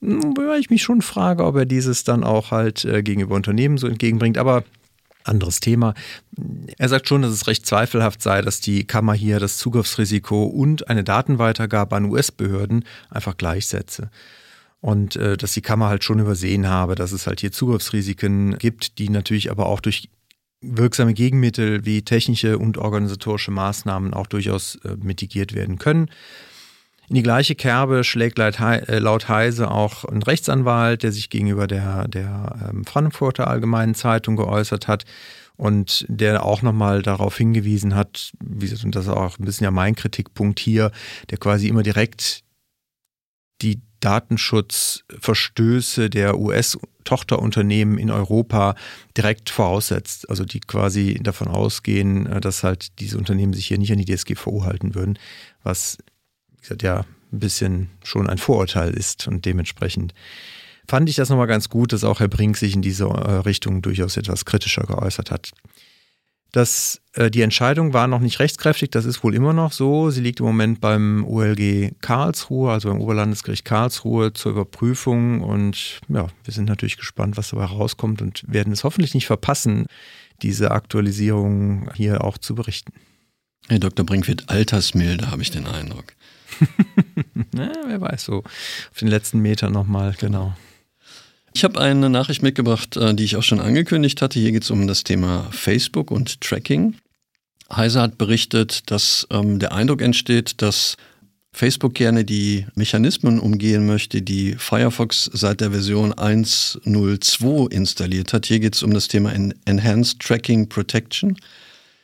Wobei 0.00 0.58
ich 0.58 0.70
mich 0.70 0.82
schon 0.82 1.02
frage, 1.02 1.44
ob 1.44 1.56
er 1.56 1.66
dieses 1.66 2.04
dann 2.04 2.24
auch 2.24 2.50
halt 2.50 2.84
äh, 2.84 3.02
gegenüber 3.02 3.34
Unternehmen 3.34 3.78
so 3.78 3.88
entgegenbringt. 3.88 4.38
Aber 4.38 4.64
anderes 5.28 5.60
Thema. 5.60 5.94
Er 6.78 6.88
sagt 6.88 7.08
schon, 7.08 7.22
dass 7.22 7.32
es 7.32 7.46
recht 7.46 7.66
zweifelhaft 7.66 8.22
sei, 8.22 8.42
dass 8.42 8.60
die 8.60 8.84
Kammer 8.84 9.14
hier 9.14 9.40
das 9.40 9.58
Zugriffsrisiko 9.58 10.44
und 10.44 10.88
eine 10.88 11.04
Datenweitergabe 11.04 11.96
an 11.96 12.06
US-Behörden 12.06 12.84
einfach 13.10 13.36
gleichsetze. 13.36 14.10
Und 14.80 15.16
äh, 15.16 15.36
dass 15.36 15.52
die 15.52 15.62
Kammer 15.62 15.88
halt 15.88 16.04
schon 16.04 16.20
übersehen 16.20 16.68
habe, 16.68 16.94
dass 16.94 17.12
es 17.12 17.26
halt 17.26 17.40
hier 17.40 17.52
Zugriffsrisiken 17.52 18.58
gibt, 18.58 18.98
die 18.98 19.08
natürlich 19.08 19.50
aber 19.50 19.66
auch 19.66 19.80
durch 19.80 20.08
wirksame 20.60 21.14
Gegenmittel 21.14 21.84
wie 21.84 22.02
technische 22.02 22.58
und 22.58 22.78
organisatorische 22.78 23.50
Maßnahmen 23.50 24.14
auch 24.14 24.26
durchaus 24.26 24.76
äh, 24.84 24.96
mitigiert 25.02 25.54
werden 25.54 25.78
können. 25.78 26.10
In 27.08 27.14
die 27.14 27.22
gleiche 27.22 27.54
Kerbe 27.54 28.04
schlägt 28.04 28.38
äh, 28.38 28.98
laut 28.98 29.28
Heise 29.28 29.70
auch 29.70 30.04
ein 30.04 30.22
Rechtsanwalt, 30.22 31.02
der 31.02 31.12
sich 31.12 31.30
gegenüber 31.30 31.66
der, 31.66 32.06
der 32.06 32.68
ähm, 32.68 32.84
Frankfurter 32.84 33.48
Allgemeinen 33.48 33.94
Zeitung 33.94 34.36
geäußert 34.36 34.88
hat 34.88 35.04
und 35.56 36.04
der 36.08 36.44
auch 36.44 36.60
nochmal 36.60 37.02
darauf 37.02 37.36
hingewiesen 37.36 37.94
hat, 37.94 38.32
wie 38.40 38.70
und 38.84 38.94
das 38.94 39.06
ist 39.06 39.12
auch 39.12 39.38
ein 39.38 39.44
bisschen 39.44 39.64
ja 39.64 39.70
mein 39.70 39.94
Kritikpunkt 39.94 40.60
hier, 40.60 40.92
der 41.30 41.38
quasi 41.38 41.68
immer 41.68 41.82
direkt 41.82 42.44
die 43.62 43.80
Datenschutzverstöße 44.00 46.10
der 46.10 46.38
US-Tochterunternehmen 46.38 47.96
in 47.98 48.10
Europa 48.10 48.74
direkt 49.16 49.48
voraussetzt. 49.50 50.28
Also 50.30 50.44
die 50.44 50.60
quasi 50.60 51.18
davon 51.22 51.48
ausgehen, 51.48 52.26
äh, 52.26 52.40
dass 52.40 52.62
halt 52.62 53.00
diese 53.00 53.18
Unternehmen 53.18 53.54
sich 53.54 53.66
hier 53.66 53.78
nicht 53.78 53.90
an 53.92 53.98
die 53.98 54.04
DSGVO 54.04 54.62
halten 54.64 54.94
würden, 54.94 55.18
was, 55.62 55.98
gesagt, 56.60 56.82
ja 56.82 57.04
ein 57.32 57.40
bisschen 57.40 57.90
schon 58.02 58.28
ein 58.28 58.38
Vorurteil 58.38 58.90
ist 58.94 59.28
und 59.28 59.44
dementsprechend 59.44 60.14
fand 60.88 61.08
ich 61.08 61.16
das 61.16 61.28
nochmal 61.28 61.46
ganz 61.46 61.68
gut, 61.68 61.92
dass 61.92 62.04
auch 62.04 62.20
Herr 62.20 62.28
Brink 62.28 62.56
sich 62.56 62.74
in 62.74 62.82
diese 62.82 63.04
äh, 63.04 63.32
Richtung 63.40 63.82
durchaus 63.82 64.16
etwas 64.16 64.44
kritischer 64.44 64.84
geäußert 64.84 65.30
hat. 65.30 65.52
Das, 66.52 67.02
äh, 67.12 67.30
die 67.30 67.42
Entscheidung 67.42 67.92
war 67.92 68.06
noch 68.06 68.20
nicht 68.20 68.40
rechtskräftig, 68.40 68.90
das 68.90 69.04
ist 69.04 69.22
wohl 69.22 69.34
immer 69.34 69.52
noch 69.52 69.72
so. 69.72 70.10
Sie 70.10 70.22
liegt 70.22 70.40
im 70.40 70.46
Moment 70.46 70.80
beim 70.80 71.24
OLG 71.26 71.92
Karlsruhe, 72.00 72.72
also 72.72 72.88
beim 72.88 73.02
Oberlandesgericht 73.02 73.66
Karlsruhe 73.66 74.32
zur 74.32 74.52
Überprüfung. 74.52 75.42
Und 75.42 76.00
ja, 76.08 76.26
wir 76.44 76.54
sind 76.54 76.64
natürlich 76.64 76.96
gespannt, 76.96 77.36
was 77.36 77.50
dabei 77.50 77.66
rauskommt 77.66 78.22
und 78.22 78.42
werden 78.46 78.72
es 78.72 78.82
hoffentlich 78.82 79.12
nicht 79.12 79.26
verpassen, 79.26 79.86
diese 80.40 80.70
Aktualisierung 80.70 81.90
hier 81.94 82.24
auch 82.24 82.38
zu 82.38 82.54
berichten. 82.54 82.92
Herr 83.68 83.80
Dr. 83.80 84.06
Brink 84.06 84.26
wird 84.26 84.48
altersmilde, 84.48 85.30
habe 85.30 85.42
ich 85.42 85.50
den 85.50 85.66
Eindruck. 85.66 86.14
Na, 87.52 87.72
wer 87.86 88.00
weiß 88.00 88.24
so. 88.24 88.38
Auf 88.38 88.98
den 88.98 89.08
letzten 89.08 89.40
Metern 89.40 89.72
nochmal, 89.72 90.14
genau. 90.18 90.54
Ich 91.54 91.64
habe 91.64 91.80
eine 91.80 92.10
Nachricht 92.10 92.42
mitgebracht, 92.42 92.96
äh, 92.96 93.14
die 93.14 93.24
ich 93.24 93.36
auch 93.36 93.42
schon 93.42 93.60
angekündigt 93.60 94.22
hatte. 94.22 94.38
Hier 94.38 94.52
geht 94.52 94.64
es 94.64 94.70
um 94.70 94.86
das 94.86 95.04
Thema 95.04 95.48
Facebook 95.50 96.10
und 96.10 96.40
Tracking. 96.40 96.94
Heise 97.74 98.00
hat 98.00 98.16
berichtet, 98.16 98.90
dass 98.90 99.26
ähm, 99.30 99.58
der 99.58 99.72
Eindruck 99.72 100.00
entsteht, 100.00 100.62
dass 100.62 100.96
Facebook 101.52 101.94
gerne 101.94 102.24
die 102.24 102.66
Mechanismen 102.74 103.40
umgehen 103.40 103.86
möchte, 103.86 104.22
die 104.22 104.54
Firefox 104.54 105.30
seit 105.32 105.60
der 105.60 105.72
Version 105.72 106.12
1.02 106.12 107.72
installiert 107.72 108.32
hat. 108.32 108.46
Hier 108.46 108.60
geht 108.60 108.74
es 108.74 108.82
um 108.82 108.94
das 108.94 109.08
Thema 109.08 109.32
Enhanced 109.64 110.20
Tracking 110.20 110.68
Protection. 110.68 111.36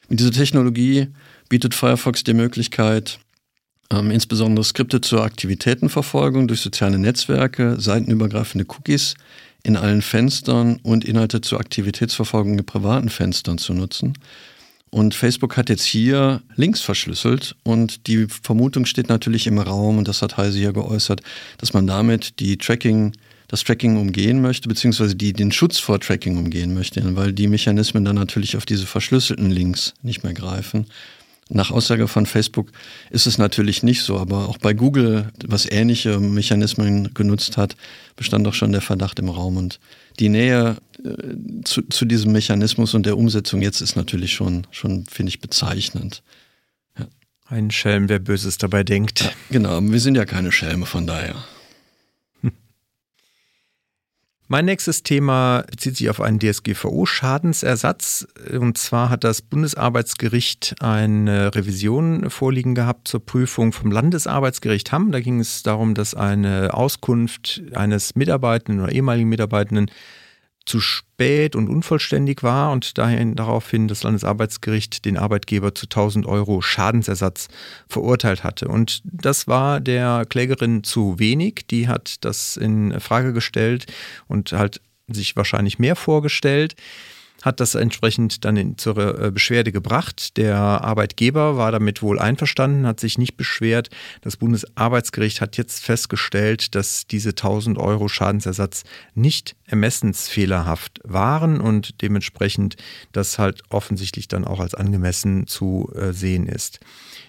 Mit 0.09 0.21
dieser 0.21 0.33
Technologie 0.33 1.09
bietet 1.49 1.75
Firefox 1.75 2.25
die 2.25 2.35
Möglichkeit, 2.35 3.21
ähm, 3.91 4.11
insbesondere 4.11 4.65
Skripte 4.65 5.01
zur 5.01 5.23
Aktivitätenverfolgung 5.23 6.49
durch 6.49 6.61
soziale 6.61 6.99
Netzwerke, 6.99 7.81
seitenübergreifende 7.81 8.67
Cookies 8.69 9.15
in 9.63 9.77
allen 9.77 10.03
Fenstern 10.03 10.79
und 10.83 11.05
Inhalte 11.05 11.41
zur 11.41 11.59
Aktivitätsverfolgung 11.59 12.59
in 12.59 12.67
privaten 12.67 13.09
Fenstern 13.09 13.59
zu 13.59 13.73
nutzen. 13.73 14.15
Und 14.91 15.15
Facebook 15.15 15.57
hat 15.57 15.71
jetzt 15.71 15.85
hier 15.85 16.41
Links 16.55 16.81
verschlüsselt 16.81 17.57
und 17.65 18.07
die 18.07 18.29
Vermutung 18.29 18.87
steht 18.87 19.09
natürlich 19.09 19.49
im 19.49 19.59
Raum, 19.59 19.99
und 19.99 20.07
das 20.07 20.23
hat 20.23 20.37
Heise 20.37 20.59
hier 20.59 20.73
geäußert, 20.73 21.21
dass 21.59 21.73
man 21.73 21.87
damit 21.89 22.39
die 22.39 22.59
Tracking, 22.59 23.13
das 23.49 23.65
Tracking 23.65 23.97
umgehen 23.97 24.41
möchte, 24.41 24.69
beziehungsweise 24.69 25.17
die, 25.17 25.33
den 25.33 25.51
Schutz 25.51 25.81
vor 25.81 25.99
Tracking 25.99 26.37
umgehen 26.37 26.75
möchte, 26.75 27.03
weil 27.17 27.33
die 27.33 27.49
Mechanismen 27.49 28.05
dann 28.05 28.15
natürlich 28.15 28.57
auf 28.57 28.67
diese 28.67 28.87
verschlüsselten 28.87 29.51
Links 29.51 29.95
nicht 30.03 30.23
mehr 30.23 30.33
greifen. 30.33 30.87
Nach 31.51 31.71
Aussage 31.71 32.09
von 32.09 32.25
Facebook 32.25 32.73
ist 33.11 33.27
es 33.27 33.37
natürlich 33.37 33.83
nicht 33.83 34.03
so, 34.03 34.19
aber 34.19 34.49
auch 34.49 34.57
bei 34.57 34.73
Google, 34.73 35.31
was 35.47 35.71
ähnliche 35.71 36.19
Mechanismen 36.19 37.13
genutzt 37.13 37.57
hat, 37.57 37.77
bestand 38.17 38.49
auch 38.49 38.55
schon 38.55 38.73
der 38.73 38.81
Verdacht 38.81 39.19
im 39.19 39.29
Raum. 39.29 39.59
Und 39.59 39.79
die 40.19 40.31
Nähe 40.31 40.77
äh, 41.05 41.63
zu, 41.65 41.83
zu, 41.83 42.07
diesem 42.07 42.33
Mechanismus 42.33 42.95
und 42.95 43.05
der 43.05 43.19
Umsetzung 43.19 43.61
jetzt 43.61 43.83
ist 43.83 43.95
natürlich 43.95 44.33
schon, 44.33 44.67
schon 44.71 45.05
finde 45.07 45.31
ich, 45.31 45.41
bezeichnend. 45.41 46.23
Ja. 46.99 47.07
Ein 47.47 47.71
Schelm, 47.71 48.09
wer 48.09 48.21
Böses 48.21 48.57
dabei 48.57 48.83
denkt. 48.83 49.21
Ja, 49.21 49.31
genau, 49.51 49.83
wir 49.83 50.01
sind 50.01 50.15
ja 50.15 50.25
keine 50.25 50.51
Schelme, 50.51 50.87
von 50.87 51.07
daher. 51.07 51.37
Mein 54.47 54.67
nächstes 54.67 55.03
Thema 55.03 55.65
bezieht 55.71 55.97
sich 55.97 56.11
auf 56.11 56.21
einen 56.21 56.39
DSGVO-Schadensersatz. 56.39 58.29
Und 58.53 58.77
zwar 58.77 59.09
hat 59.09 59.25
das 59.25 59.41
Bundesarbeitsgericht 59.41 60.75
eine 60.81 61.55
Revision 61.55 62.29
vorliegen 62.29 62.75
gehabt 62.75 63.09
zur 63.09 63.25
Prüfung 63.25 63.73
vom 63.73 63.91
Landesarbeitsgericht 63.91 64.93
Hamm. 64.93 65.13
Da 65.13 65.21
ging 65.21 65.41
es 65.41 65.63
darum, 65.63 65.95
dass 65.95 66.15
eine 66.15 66.75
Auskunft 66.75 67.63
eines 67.73 68.17
Mitarbeitenden 68.17 68.85
oder 68.85 68.93
ehemaligen 68.93 69.31
Mitarbeitenden 69.31 69.91
zu 70.67 70.81
spät 70.81 71.57
und 71.57 71.69
unvollständig 71.69 72.43
war 72.43 72.73
und 72.73 72.97
dahin 72.99 73.37
daraufhin 73.37 73.89
das 73.89 74.03
Landesarbeitsgericht 74.03 75.05
den 75.05 75.19
Arbeitgeber 75.19 75.75
zu 75.75 75.87
1000 75.87 76.27
Euro 76.27 76.63
Schadensersatz 76.63 77.49
verurteilt 77.89 78.45
hatte. 78.45 78.69
Und 78.69 79.03
das 79.05 79.47
war 79.47 79.81
der 79.81 80.25
Klägerin 80.29 80.83
zu 80.83 81.19
wenig. 81.19 81.67
Die 81.71 81.89
hat 81.89 82.25
das 82.25 82.57
in 82.57 82.99
Frage 83.01 83.33
gestellt 83.33 83.87
und 84.27 84.53
halt 84.53 84.81
sich 85.07 85.37
wahrscheinlich 85.37 85.79
mehr 85.79 85.97
vorgestellt 85.97 86.77
hat 87.45 87.61
das 87.61 87.75
entsprechend 87.75 88.47
dann 88.47 88.57
in, 88.57 88.79
zur 88.79 88.97
äh, 88.97 89.31
Beschwerde 89.31 89.71
gebracht. 89.71 90.39
Der 90.39 90.57
Arbeitgeber 90.57 91.59
war 91.59 91.73
damit 91.73 92.01
wohl 92.01 92.19
einverstanden, 92.19 92.87
hat 92.87 93.01
sich 93.01 93.19
nicht 93.19 93.37
beschwert. 93.37 93.91
Das 94.23 94.39
Bundesarbeitsgericht 94.39 95.43
hat 95.43 95.59
jetzt 95.59 95.85
festgestellt, 95.85 96.75
dass 96.75 97.07
diese 97.07 97.31
1000 97.31 97.77
Euro 97.77 98.09
Schadensersatz 98.09 98.85
nicht 99.15 99.57
ermessensfehlerhaft 99.67 101.01
waren 101.05 101.61
und 101.61 102.01
dementsprechend 102.01 102.77
das 103.13 103.39
halt 103.39 103.63
offensichtlich 103.69 104.27
dann 104.27 104.47
auch 104.47 104.61
als 104.61 104.75
angemessen 104.75 105.47
zu 105.47 105.93
äh, 105.95 106.13
sehen 106.13 106.47
ist. 106.47 106.81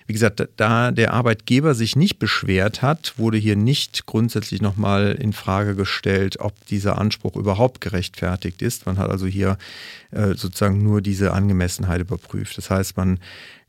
Wie 0.08 0.14
gesagt, 0.14 0.48
da 0.58 0.92
der 0.92 1.14
Arbeitgeber 1.14 1.74
sich 1.74 1.96
nicht 1.96 2.20
beschwert 2.20 2.84
hat, 2.84 3.16
wurde 3.18 3.38
hier 3.38 3.56
nicht 3.56 4.06
grundsätzlich 4.06 4.62
nochmal 4.62 5.18
in 5.20 5.34
Frage 5.34 5.76
gestellt, 5.76 6.40
ob 6.40 6.54
dieser 6.68 7.00
Anspruch 7.00 7.36
überhaupt 7.36 7.82
gerechtfertigt 7.82 8.62
ist. 8.62 8.86
Man 8.86 9.00
hat 9.00 9.10
also 9.10 9.26
hier 9.26 9.58
äh, 10.12 10.36
sozusagen 10.36 10.84
nur 10.84 11.02
diese 11.02 11.34
Angemessenheit 11.34 12.02
überprüft. 12.02 12.58
Das 12.58 12.70
heißt, 12.70 12.98
man 12.98 13.20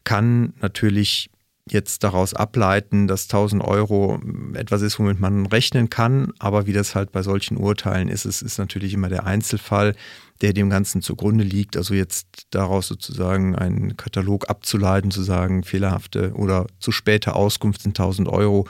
kann 0.05 0.53
natürlich 0.61 1.31
jetzt 1.69 2.05
daraus 2.05 2.33
ableiten, 2.33 3.09
dass 3.09 3.25
1000 3.25 3.63
Euro 3.63 4.21
etwas 4.55 4.83
ist, 4.83 4.99
womit 4.99 5.19
man 5.19 5.47
rechnen 5.47 5.91
kann. 5.91 6.33
Aber 6.39 6.67
wie 6.67 6.73
das 6.73 6.95
halt 6.95 7.13
bei 7.13 7.23
solchen 7.23 7.57
Urteilen 7.57 8.09
ist, 8.09 8.25
es 8.25 8.43
ist 8.43 8.59
natürlich 8.59 8.95
immer 8.95 9.09
der 9.09 9.27
Einzelfall, 9.27 9.95
der 10.41 10.53
dem 10.53 10.71
Ganzen 10.71 11.03
zugrunde 11.03 11.45
liegt. 11.45 11.77
Also 11.77 11.95
jetzt 11.95 12.47
daraus 12.51 12.87
sozusagen 12.87 13.57
einen 13.57 13.97
Katalog 13.97 14.49
abzuleiten, 14.49 15.11
zu 15.11 15.23
sagen, 15.23 15.65
fehlerhafte 15.65 16.33
oder 16.35 16.67
zu 16.79 16.93
späte 16.93 17.35
Auskunft 17.35 17.83
sind 17.83 17.99
1000 17.99 18.29
Euro, 18.29 18.69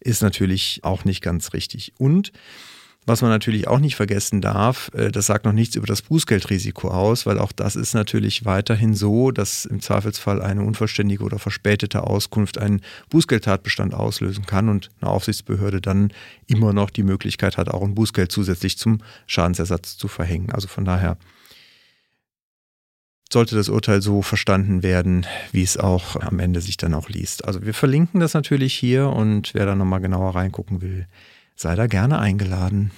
ist 0.00 0.22
natürlich 0.22 0.80
auch 0.82 1.04
nicht 1.04 1.22
ganz 1.22 1.52
richtig. 1.52 1.92
Und 1.98 2.32
was 3.04 3.20
man 3.20 3.30
natürlich 3.30 3.66
auch 3.66 3.80
nicht 3.80 3.96
vergessen 3.96 4.40
darf, 4.40 4.90
äh, 4.94 5.10
das 5.10 5.26
sagt 5.26 5.44
noch 5.44 5.52
nichts 5.52 5.74
über 5.74 5.86
das 5.86 6.02
Bußgeldrisiko 6.02 6.88
aus, 6.88 7.26
weil 7.26 7.38
auch 7.38 7.52
das 7.52 7.74
ist 7.74 7.94
natürlich 7.94 8.44
weiterhin 8.44 8.94
so, 8.94 9.32
dass 9.32 9.64
im 9.64 9.80
Zweifelsfall 9.80 10.40
eine 10.40 10.62
unvollständige 10.62 11.24
oder 11.24 11.38
verspätete 11.38 12.04
Auskunft 12.04 12.58
einen 12.58 12.80
Bußgeldtatbestand 13.10 13.94
auslösen 13.94 14.46
kann 14.46 14.68
und 14.68 14.90
eine 15.00 15.10
Aufsichtsbehörde 15.10 15.80
dann 15.80 16.12
immer 16.46 16.72
noch 16.72 16.90
die 16.90 17.02
Möglichkeit 17.02 17.56
hat, 17.56 17.68
auch 17.68 17.82
ein 17.82 17.94
Bußgeld 17.94 18.30
zusätzlich 18.30 18.78
zum 18.78 19.00
Schadensersatz 19.26 19.96
zu 19.96 20.06
verhängen. 20.06 20.52
Also 20.52 20.68
von 20.68 20.84
daher 20.84 21.16
sollte 23.32 23.56
das 23.56 23.68
Urteil 23.68 24.02
so 24.02 24.22
verstanden 24.22 24.82
werden, 24.82 25.26
wie 25.50 25.62
es 25.62 25.76
auch 25.76 26.16
am 26.16 26.38
Ende 26.38 26.60
sich 26.60 26.76
dann 26.76 26.94
auch 26.94 27.08
liest. 27.08 27.44
Also 27.46 27.64
wir 27.64 27.74
verlinken 27.74 28.20
das 28.20 28.34
natürlich 28.34 28.74
hier 28.74 29.08
und 29.08 29.54
wer 29.54 29.66
da 29.66 29.74
nochmal 29.74 30.00
genauer 30.00 30.34
reingucken 30.34 30.82
will, 30.82 31.06
sei 31.62 31.76
da 31.76 31.86
gerne 31.86 32.18
eingeladen. 32.18 32.90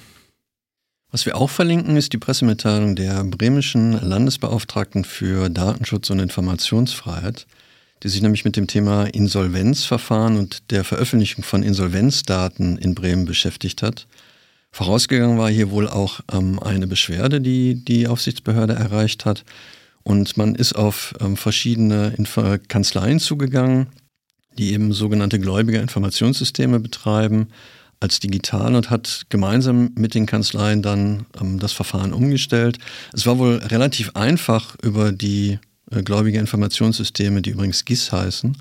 Was 1.13 1.27
wir 1.27 1.37
auch 1.37 1.51
verlinken, 1.51 1.97
ist 1.97 2.13
die 2.13 2.19
Pressemitteilung 2.19 2.97
der 2.97 3.23
bremischen 3.23 3.93
Landesbeauftragten 3.93 5.05
für 5.05 5.49
Datenschutz 5.49 6.11
und 6.11 6.19
Informationsfreiheit, 6.19 7.47
die 8.03 8.09
sich 8.09 8.21
nämlich 8.21 8.45
mit 8.45 8.57
dem 8.57 8.67
Thema 8.67 9.05
Insolvenzverfahren 9.05 10.37
und 10.37 10.73
der 10.73 10.83
Veröffentlichung 10.83 11.45
von 11.45 11.63
Insolvenzdaten 11.63 12.77
in 12.79 12.97
Bremen 12.97 13.27
beschäftigt 13.27 13.83
hat. 13.83 14.09
Vorausgegangen 14.73 15.39
war 15.39 15.51
hier 15.51 15.71
wohl 15.71 15.87
auch 15.87 16.21
ähm, 16.33 16.59
eine 16.59 16.89
Beschwerde, 16.89 17.41
die 17.41 17.85
die 17.85 18.09
Aufsichtsbehörde 18.09 18.73
erreicht 18.73 19.25
hat. 19.25 19.45
Und 20.03 20.37
man 20.37 20.57
ist 20.57 20.73
auf 20.73 21.15
ähm, 21.21 21.37
verschiedene 21.37 22.15
Inf 22.19 22.41
Kanzleien 22.67 23.21
zugegangen, 23.21 23.87
die 24.59 24.73
eben 24.73 24.93
sogenannte 24.93 25.39
gläubige 25.39 25.79
Informationssysteme 25.79 26.81
betreiben 26.81 27.49
als 28.01 28.21
digital 28.21 28.75
und 28.75 28.91
hat 28.91 29.27
gemeinsam 29.29 29.91
mit 29.97 30.15
den 30.15 30.27
Kanzleien 30.27 30.83
dann 30.83 31.27
ähm, 31.41 31.59
das 31.59 31.73
Verfahren 31.73 32.13
umgestellt. 32.13 32.79
Es 33.13 33.27
war 33.27 33.39
wohl 33.39 33.57
relativ 33.57 34.11
einfach 34.15 34.77
über 34.83 35.13
die 35.13 35.59
äh, 35.91 36.03
gläubige 36.03 36.39
Informationssysteme, 36.39 37.43
die 37.43 37.51
übrigens 37.51 37.85
GIS 37.85 38.13
heißen, 38.13 38.57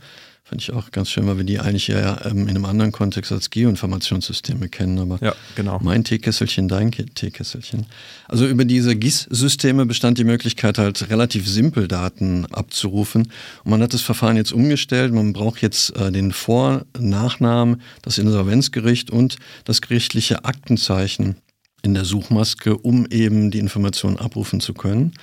Fand 0.46 0.62
ich 0.62 0.74
auch 0.74 0.92
ganz 0.92 1.10
schön, 1.10 1.26
weil 1.26 1.38
wir 1.38 1.46
die 1.46 1.62
eigentlich 1.62 1.88
ja 1.88 2.26
ähm, 2.26 2.44
in 2.44 2.50
einem 2.50 2.66
anderen 2.66 2.92
Kontext 2.92 3.32
als 3.32 3.50
Geoinformationssysteme 3.50 4.68
kennen. 4.68 5.00
Aber 5.00 5.18
ja, 5.22 5.34
genau. 5.56 5.80
mein 5.82 6.04
Teekesselchen, 6.04 6.68
dein 6.68 6.92
Teekesselchen. 6.92 7.86
Also 8.28 8.46
über 8.46 8.66
diese 8.66 8.94
GIS-Systeme 8.98 9.86
bestand 9.86 10.18
die 10.18 10.26
Möglichkeit, 10.26 10.78
halt 10.80 11.10
relativ 11.10 11.48
simpel 11.48 11.88
Daten 11.88 12.46
abzurufen. 12.48 13.30
Und 13.64 13.72
man 13.72 13.82
hat 13.82 13.94
das 13.94 14.02
Verfahren 14.02 14.36
jetzt 14.36 14.52
umgestellt. 14.52 15.14
Man 15.14 15.32
braucht 15.32 15.62
jetzt 15.62 15.96
äh, 15.96 16.12
den 16.12 16.34
Vor-, 16.34 16.86
Nachnamen, 17.00 17.82
das 18.02 18.18
Insolvenzgericht 18.18 19.12
und 19.12 19.38
das 19.64 19.80
gerichtliche 19.80 20.44
Aktenzeichen 20.44 21.38
in 21.84 21.94
der 21.94 22.04
Suchmaske, 22.04 22.78
um 22.78 23.06
eben 23.06 23.50
die 23.50 23.60
Informationen 23.60 24.18
abrufen 24.18 24.60
zu 24.60 24.74
können. 24.74 25.14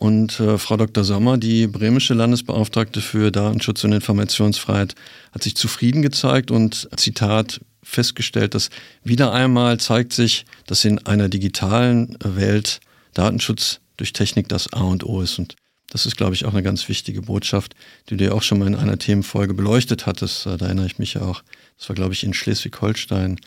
Und 0.00 0.40
äh, 0.40 0.56
Frau 0.56 0.78
Dr. 0.78 1.04
Sommer, 1.04 1.36
die 1.36 1.66
bremische 1.66 2.14
Landesbeauftragte 2.14 3.02
für 3.02 3.30
Datenschutz 3.30 3.84
und 3.84 3.92
Informationsfreiheit, 3.92 4.94
hat 5.30 5.42
sich 5.42 5.56
zufrieden 5.56 6.00
gezeigt 6.00 6.50
und, 6.50 6.88
Zitat, 6.96 7.60
festgestellt, 7.82 8.54
dass 8.54 8.70
wieder 9.04 9.34
einmal 9.34 9.78
zeigt 9.78 10.14
sich, 10.14 10.46
dass 10.66 10.86
in 10.86 11.04
einer 11.06 11.28
digitalen 11.28 12.16
Welt 12.24 12.80
Datenschutz 13.12 13.80
durch 13.98 14.14
Technik 14.14 14.48
das 14.48 14.72
A 14.72 14.80
und 14.84 15.04
O 15.04 15.20
ist. 15.20 15.38
Und 15.38 15.56
das 15.90 16.06
ist, 16.06 16.16
glaube 16.16 16.34
ich, 16.34 16.46
auch 16.46 16.54
eine 16.54 16.62
ganz 16.62 16.88
wichtige 16.88 17.20
Botschaft, 17.20 17.74
die 18.08 18.16
du 18.16 18.24
ja 18.24 18.32
auch 18.32 18.42
schon 18.42 18.58
mal 18.58 18.68
in 18.68 18.76
einer 18.76 18.98
Themenfolge 18.98 19.52
beleuchtet 19.52 20.06
hattest. 20.06 20.46
Da 20.46 20.56
erinnere 20.56 20.86
ich 20.86 20.98
mich 20.98 21.12
ja 21.12 21.20
auch. 21.20 21.42
Das 21.76 21.90
war, 21.90 21.94
glaube 21.94 22.14
ich, 22.14 22.24
in 22.24 22.32
Schleswig-Holstein. 22.32 23.38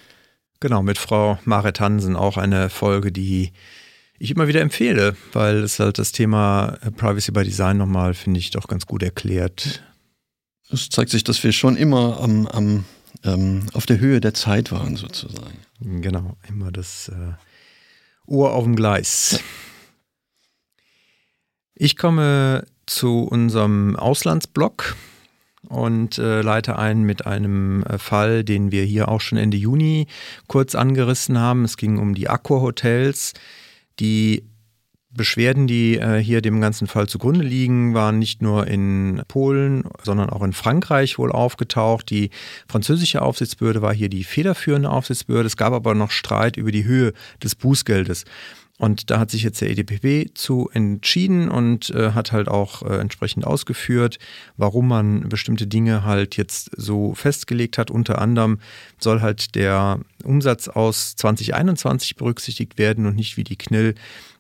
Genau, 0.60 0.84
mit 0.84 1.00
Frau 1.00 1.40
Marit 1.46 1.80
Hansen 1.80 2.16
auch 2.16 2.38
eine 2.38 2.70
Folge, 2.70 3.12
die 3.12 3.54
ich 4.24 4.32
immer 4.32 4.48
wieder 4.48 4.62
empfehle, 4.62 5.18
weil 5.34 5.58
es 5.58 5.80
halt 5.80 6.00
das 6.00 6.14
Thema 6.14 6.78
äh, 6.82 6.92
Privacy 6.92 7.32
by 7.32 7.44
Design 7.44 7.78
nochmal, 7.78 8.14
finde 8.14 8.40
ich, 8.40 8.52
doch 8.52 8.68
ganz 8.68 8.86
gut 8.86 9.04
erklärt. 9.04 9.84
Es 10.72 10.88
zeigt 10.90 11.12
sich, 11.12 11.26
dass 11.26 11.44
wir 11.44 11.52
schon 11.52 11.76
immer 11.76 12.22
am, 12.22 12.48
am 12.48 12.86
ähm, 13.26 13.68
auf 13.74 13.86
der 13.86 14.00
Höhe 14.00 14.22
der 14.22 14.34
Zeit 14.34 14.72
waren, 14.72 14.96
sozusagen. 14.96 15.58
Genau, 15.82 16.38
immer 16.48 16.72
das 16.72 17.10
äh, 17.10 17.34
Ohr 18.26 18.54
auf 18.54 18.64
dem 18.64 18.78
Gleis. 18.78 19.42
Ich 21.76 21.98
komme 21.98 22.66
zu 22.86 23.24
unserem 23.24 23.98
Auslandsblock 23.98 24.96
und 25.68 26.18
äh, 26.18 26.42
leite 26.42 26.80
ein 26.80 27.04
mit 27.04 27.26
einem 27.26 27.84
äh, 27.84 27.98
Fall, 27.98 28.46
den 28.46 28.72
wir 28.72 28.86
hier 28.86 29.10
auch 29.10 29.20
schon 29.20 29.38
Ende 29.38 29.58
Juni 29.58 30.08
kurz 30.48 30.76
angerissen 30.76 31.38
haben. 31.38 31.66
Es 31.66 31.76
ging 31.76 31.98
um 31.98 32.16
die 32.16 32.30
Accor 32.30 32.62
Hotels. 32.62 33.34
Die 34.00 34.44
Beschwerden, 35.16 35.68
die 35.68 35.98
äh, 35.98 36.18
hier 36.18 36.42
dem 36.42 36.60
ganzen 36.60 36.88
Fall 36.88 37.08
zugrunde 37.08 37.44
liegen, 37.44 37.94
waren 37.94 38.18
nicht 38.18 38.42
nur 38.42 38.66
in 38.66 39.22
Polen, 39.28 39.84
sondern 40.02 40.30
auch 40.30 40.42
in 40.42 40.54
Frankreich 40.54 41.20
wohl 41.20 41.32
aufgetaucht. 41.32 42.10
Die 42.10 42.32
französische 42.68 43.22
Aufsichtsbehörde 43.22 43.84
war 43.84 43.94
hier 43.94 44.10
die 44.10 44.24
federführende 44.24 44.90
Aufsichtsbehörde. 44.90 45.48
Es 45.48 45.58
gab 45.58 45.74
aber 45.74 45.94
noch 45.94 46.10
Streit 46.10 46.58
über 46.58 46.72
die 46.72 46.86
Höhe 46.86 47.14
des 47.44 47.54
Bußgeldes. 47.56 48.26
Und 48.80 49.12
da 49.12 49.20
hat 49.20 49.30
sich 49.30 49.44
jetzt 49.44 49.62
der 49.62 49.70
EDPB 49.70 50.34
zu 50.34 50.70
entschieden 50.74 51.48
und 51.48 51.92
äh, 51.92 52.12
hat 52.12 52.32
halt 52.32 52.48
auch 52.48 52.82
äh, 52.82 52.98
entsprechend 52.98 53.46
ausgeführt, 53.46 54.18
warum 54.58 54.88
man 54.88 55.30
bestimmte 55.30 55.68
Dinge 55.68 56.04
halt 56.04 56.38
jetzt 56.38 56.72
so 56.76 57.14
festgelegt 57.14 57.78
hat. 57.78 57.92
Unter 57.92 58.20
anderem 58.20 58.60
soll 59.00 59.22
halt 59.22 59.54
der 59.54 60.00
Umsatz 60.24 60.68
aus 60.68 61.16
2021 61.16 62.16
berücksichtigt 62.16 62.80
werden 62.80 63.06
und 63.06 63.16
nicht 63.16 63.38
wie 63.38 63.44
die 63.44 63.58
Knill 63.58 63.94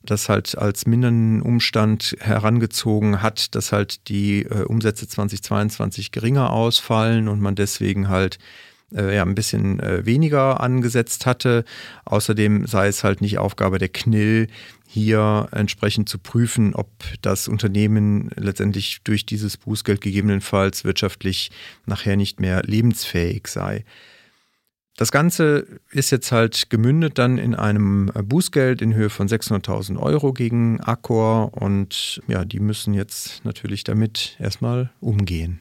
das 0.05 0.27
halt 0.29 0.57
als 0.57 0.85
mindernden 0.85 1.41
Umstand 1.41 2.17
herangezogen 2.19 3.21
hat, 3.21 3.55
dass 3.55 3.71
halt 3.71 4.09
die 4.09 4.43
äh, 4.43 4.63
Umsätze 4.63 5.07
2022 5.07 6.11
geringer 6.11 6.51
ausfallen 6.51 7.27
und 7.27 7.39
man 7.39 7.55
deswegen 7.55 8.09
halt 8.09 8.37
äh, 8.95 9.15
ja, 9.15 9.23
ein 9.23 9.35
bisschen 9.35 9.79
äh, 9.79 10.05
weniger 10.05 10.61
angesetzt 10.61 11.25
hatte. 11.25 11.65
Außerdem 12.05 12.67
sei 12.67 12.87
es 12.87 13.03
halt 13.03 13.21
nicht 13.21 13.37
Aufgabe 13.37 13.79
der 13.79 13.89
KNIL, 13.89 14.47
hier 14.87 15.47
entsprechend 15.51 16.07
zu 16.07 16.19
prüfen, 16.19 16.75
ob 16.75 16.87
das 17.21 17.47
Unternehmen 17.47 18.29
letztendlich 18.35 19.01
durch 19.03 19.25
dieses 19.25 19.57
Bußgeld 19.57 20.01
gegebenenfalls 20.01 20.85
wirtschaftlich 20.85 21.49
nachher 21.87 22.15
nicht 22.15 22.39
mehr 22.39 22.61
lebensfähig 22.63 23.47
sei. 23.47 23.85
Das 24.95 25.11
Ganze 25.11 25.65
ist 25.89 26.11
jetzt 26.11 26.31
halt 26.31 26.69
gemündet 26.69 27.17
dann 27.17 27.39
in 27.39 27.55
einem 27.55 28.11
Bußgeld 28.13 28.83
in 28.83 28.93
Höhe 28.93 29.09
von 29.09 29.27
600.000 29.27 29.97
Euro 29.97 30.33
gegen 30.33 30.79
Accor 30.81 31.51
und 31.55 32.21
ja, 32.27 32.45
die 32.45 32.59
müssen 32.59 32.93
jetzt 32.93 33.43
natürlich 33.43 33.83
damit 33.83 34.37
erstmal 34.39 34.91
umgehen. 34.99 35.59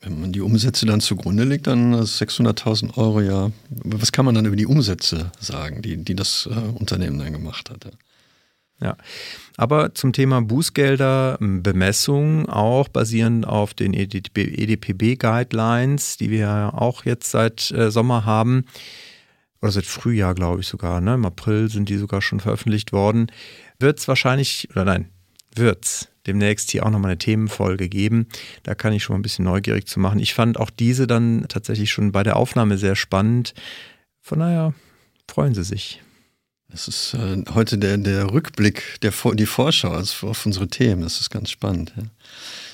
Wenn 0.00 0.20
man 0.20 0.32
die 0.32 0.40
Umsätze 0.40 0.86
dann 0.86 1.00
zugrunde 1.00 1.44
legt, 1.44 1.66
dann 1.66 1.94
600.000 1.94 2.96
Euro, 2.96 3.20
ja. 3.20 3.50
Was 3.68 4.12
kann 4.12 4.24
man 4.24 4.34
dann 4.34 4.44
über 4.44 4.56
die 4.56 4.66
Umsätze 4.66 5.32
sagen, 5.40 5.82
die, 5.82 5.96
die 5.96 6.14
das 6.14 6.48
äh, 6.50 6.78
Unternehmen 6.78 7.18
dann 7.18 7.32
gemacht 7.32 7.70
hatte? 7.70 7.92
Ja, 8.78 8.96
aber 9.56 9.94
zum 9.94 10.12
Thema 10.12 10.42
Bußgelder, 10.42 11.38
Bemessung, 11.40 12.46
auch 12.46 12.88
basierend 12.88 13.46
auf 13.46 13.72
den 13.72 13.94
EDPB-Guidelines, 13.94 16.18
die 16.18 16.30
wir 16.30 16.72
auch 16.74 17.06
jetzt 17.06 17.30
seit 17.30 17.70
äh, 17.70 17.90
Sommer 17.90 18.26
haben, 18.26 18.66
oder 19.62 19.72
seit 19.72 19.86
Frühjahr, 19.86 20.34
glaube 20.34 20.60
ich 20.60 20.66
sogar, 20.66 21.00
ne? 21.00 21.14
im 21.14 21.24
April 21.24 21.70
sind 21.70 21.88
die 21.88 21.96
sogar 21.96 22.20
schon 22.20 22.40
veröffentlicht 22.40 22.92
worden, 22.92 23.28
wird 23.78 23.98
es 23.98 24.08
wahrscheinlich, 24.08 24.68
oder 24.70 24.84
nein, 24.84 25.08
wird 25.54 25.86
es 25.86 26.08
demnächst 26.26 26.70
hier 26.70 26.84
auch 26.84 26.90
nochmal 26.90 27.12
eine 27.12 27.18
Themenfolge 27.18 27.88
geben. 27.88 28.26
Da 28.62 28.74
kann 28.74 28.92
ich 28.92 29.04
schon 29.04 29.14
mal 29.14 29.18
ein 29.18 29.22
bisschen 29.22 29.44
neugierig 29.44 29.86
zu 29.86 30.00
machen. 30.00 30.18
Ich 30.18 30.34
fand 30.34 30.58
auch 30.58 30.70
diese 30.70 31.06
dann 31.06 31.46
tatsächlich 31.48 31.90
schon 31.90 32.12
bei 32.12 32.22
der 32.22 32.36
Aufnahme 32.36 32.78
sehr 32.78 32.96
spannend. 32.96 33.54
Von 34.22 34.40
daher 34.40 34.74
freuen 35.28 35.54
Sie 35.54 35.64
sich. 35.64 36.02
Das 36.68 36.88
ist 36.88 37.14
äh, 37.14 37.44
heute 37.54 37.78
der, 37.78 37.96
der 37.96 38.32
Rückblick, 38.32 38.98
der, 39.02 39.12
die 39.34 39.46
Vorschau 39.46 39.92
auf 39.92 40.46
unsere 40.46 40.68
Themen. 40.68 41.02
Das 41.02 41.20
ist 41.20 41.30
ganz 41.30 41.50
spannend. 41.50 41.92
Ja. 41.96 42.02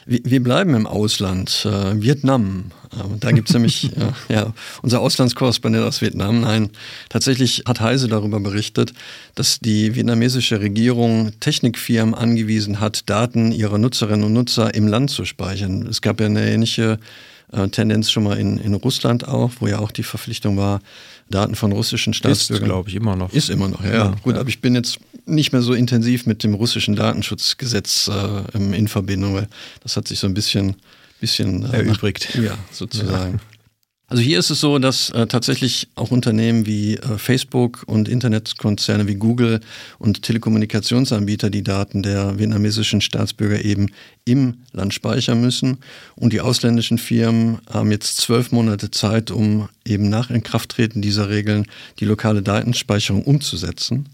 Wir 0.06 0.42
bleiben 0.42 0.74
im 0.74 0.86
Ausland. 0.86 1.64
Äh, 1.64 2.00
Vietnam. 2.00 2.72
Äh, 2.92 3.18
da 3.20 3.30
gibt 3.30 3.48
es 3.48 3.54
nämlich 3.54 3.90
ja, 3.96 4.12
ja, 4.28 4.54
unser 4.82 5.00
Auslandskorrespondent 5.00 5.84
aus 5.84 6.00
Vietnam. 6.00 6.40
Nein, 6.40 6.70
tatsächlich 7.08 7.64
hat 7.66 7.80
Heise 7.80 8.08
darüber 8.08 8.40
berichtet, 8.40 8.92
dass 9.34 9.60
die 9.60 9.94
vietnamesische 9.94 10.60
Regierung 10.60 11.32
Technikfirmen 11.40 12.14
angewiesen 12.14 12.80
hat, 12.80 13.08
Daten 13.08 13.52
ihrer 13.52 13.78
Nutzerinnen 13.78 14.24
und 14.24 14.32
Nutzer 14.32 14.74
im 14.74 14.88
Land 14.88 15.10
zu 15.10 15.24
speichern. 15.24 15.86
Es 15.86 16.02
gab 16.02 16.20
ja 16.20 16.26
eine 16.26 16.50
ähnliche 16.50 16.98
äh, 17.52 17.68
Tendenz 17.68 18.10
schon 18.10 18.24
mal 18.24 18.38
in, 18.38 18.58
in 18.58 18.74
Russland 18.74 19.28
auch, 19.28 19.52
wo 19.60 19.66
ja 19.66 19.78
auch 19.78 19.92
die 19.92 20.02
Verpflichtung 20.02 20.56
war, 20.56 20.80
Daten 21.30 21.54
von 21.54 21.72
russischen 21.72 22.12
Staatsbürgern. 22.14 22.64
Ist, 22.64 22.68
glaube 22.68 22.88
ich, 22.88 22.96
immer 22.96 23.16
noch. 23.16 23.32
Ist 23.32 23.50
immer 23.50 23.68
noch, 23.68 23.84
ja. 23.84 23.90
ja 23.90 24.14
Gut, 24.22 24.34
ja. 24.34 24.40
aber 24.40 24.48
ich 24.48 24.60
bin 24.60 24.74
jetzt 24.74 24.98
nicht 25.26 25.52
mehr 25.52 25.62
so 25.62 25.74
intensiv 25.74 26.26
mit 26.26 26.44
dem 26.44 26.54
russischen 26.54 26.96
Datenschutzgesetz 26.96 28.08
äh, 28.08 28.58
in 28.58 28.88
Verbindung, 28.88 29.35
weil 29.35 29.48
das 29.82 29.96
hat 29.96 30.08
sich 30.08 30.18
so 30.18 30.26
ein 30.26 30.35
bisschen, 30.35 30.76
bisschen 31.20 31.64
äh, 31.64 31.78
erübrigt. 31.78 32.35
Ja, 32.35 32.58
sozusagen. 32.70 33.35
Ja. 33.35 33.52
Also 34.12 34.22
hier 34.22 34.38
ist 34.38 34.50
es 34.50 34.61
so, 34.61 34.78
dass 34.78 35.08
äh, 35.08 35.26
tatsächlich 35.26 35.88
auch 35.94 36.11
Unternehmen 36.11 36.66
wie 36.66 36.96
äh, 36.96 37.16
Facebook 37.16 37.85
und 37.87 38.11
Internetkonzerne 38.11 39.08
wie 39.08 39.14
Google 39.14 39.61
und 39.98 40.20
Telekommunikationsanbieter 40.20 41.48
die 41.48 41.62
Daten 41.62 42.02
der 42.02 42.38
vietnamesischen 42.38 43.00
Staatsbürger 43.00 43.64
eben 43.64 43.87
im 44.26 44.58
Land 44.72 44.92
speichern 44.92 45.40
müssen. 45.40 45.78
Und 46.14 46.35
die 46.35 46.42
ausländischen 46.42 46.98
Firmen 46.98 47.61
haben 47.72 47.90
jetzt 47.90 48.18
zwölf 48.18 48.52
Monate 48.52 48.90
Zeit, 48.90 49.30
um 49.30 49.70
eben 49.87 50.11
nach 50.11 50.28
Inkrafttreten 50.28 51.00
dieser 51.00 51.30
Regeln 51.30 51.64
die 51.98 52.04
lokale 52.04 52.42
Datenspeicherung 52.42 53.22
umzusetzen. 53.22 54.11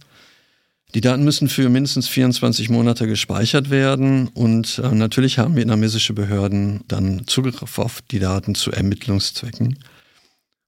Die 0.94 1.02
Daten 1.02 1.22
müssen 1.22 1.48
für 1.48 1.68
mindestens 1.68 2.08
24 2.08 2.70
Monate 2.70 3.06
gespeichert 3.06 3.68
werden 3.68 4.28
und 4.28 4.78
äh, 4.78 4.94
natürlich 4.94 5.38
haben 5.38 5.54
vietnamesische 5.54 6.14
Behörden 6.14 6.82
dann 6.88 7.26
Zugriff 7.26 7.78
auf 7.78 8.00
die 8.10 8.18
Daten 8.18 8.54
zu 8.54 8.72
Ermittlungszwecken. 8.72 9.78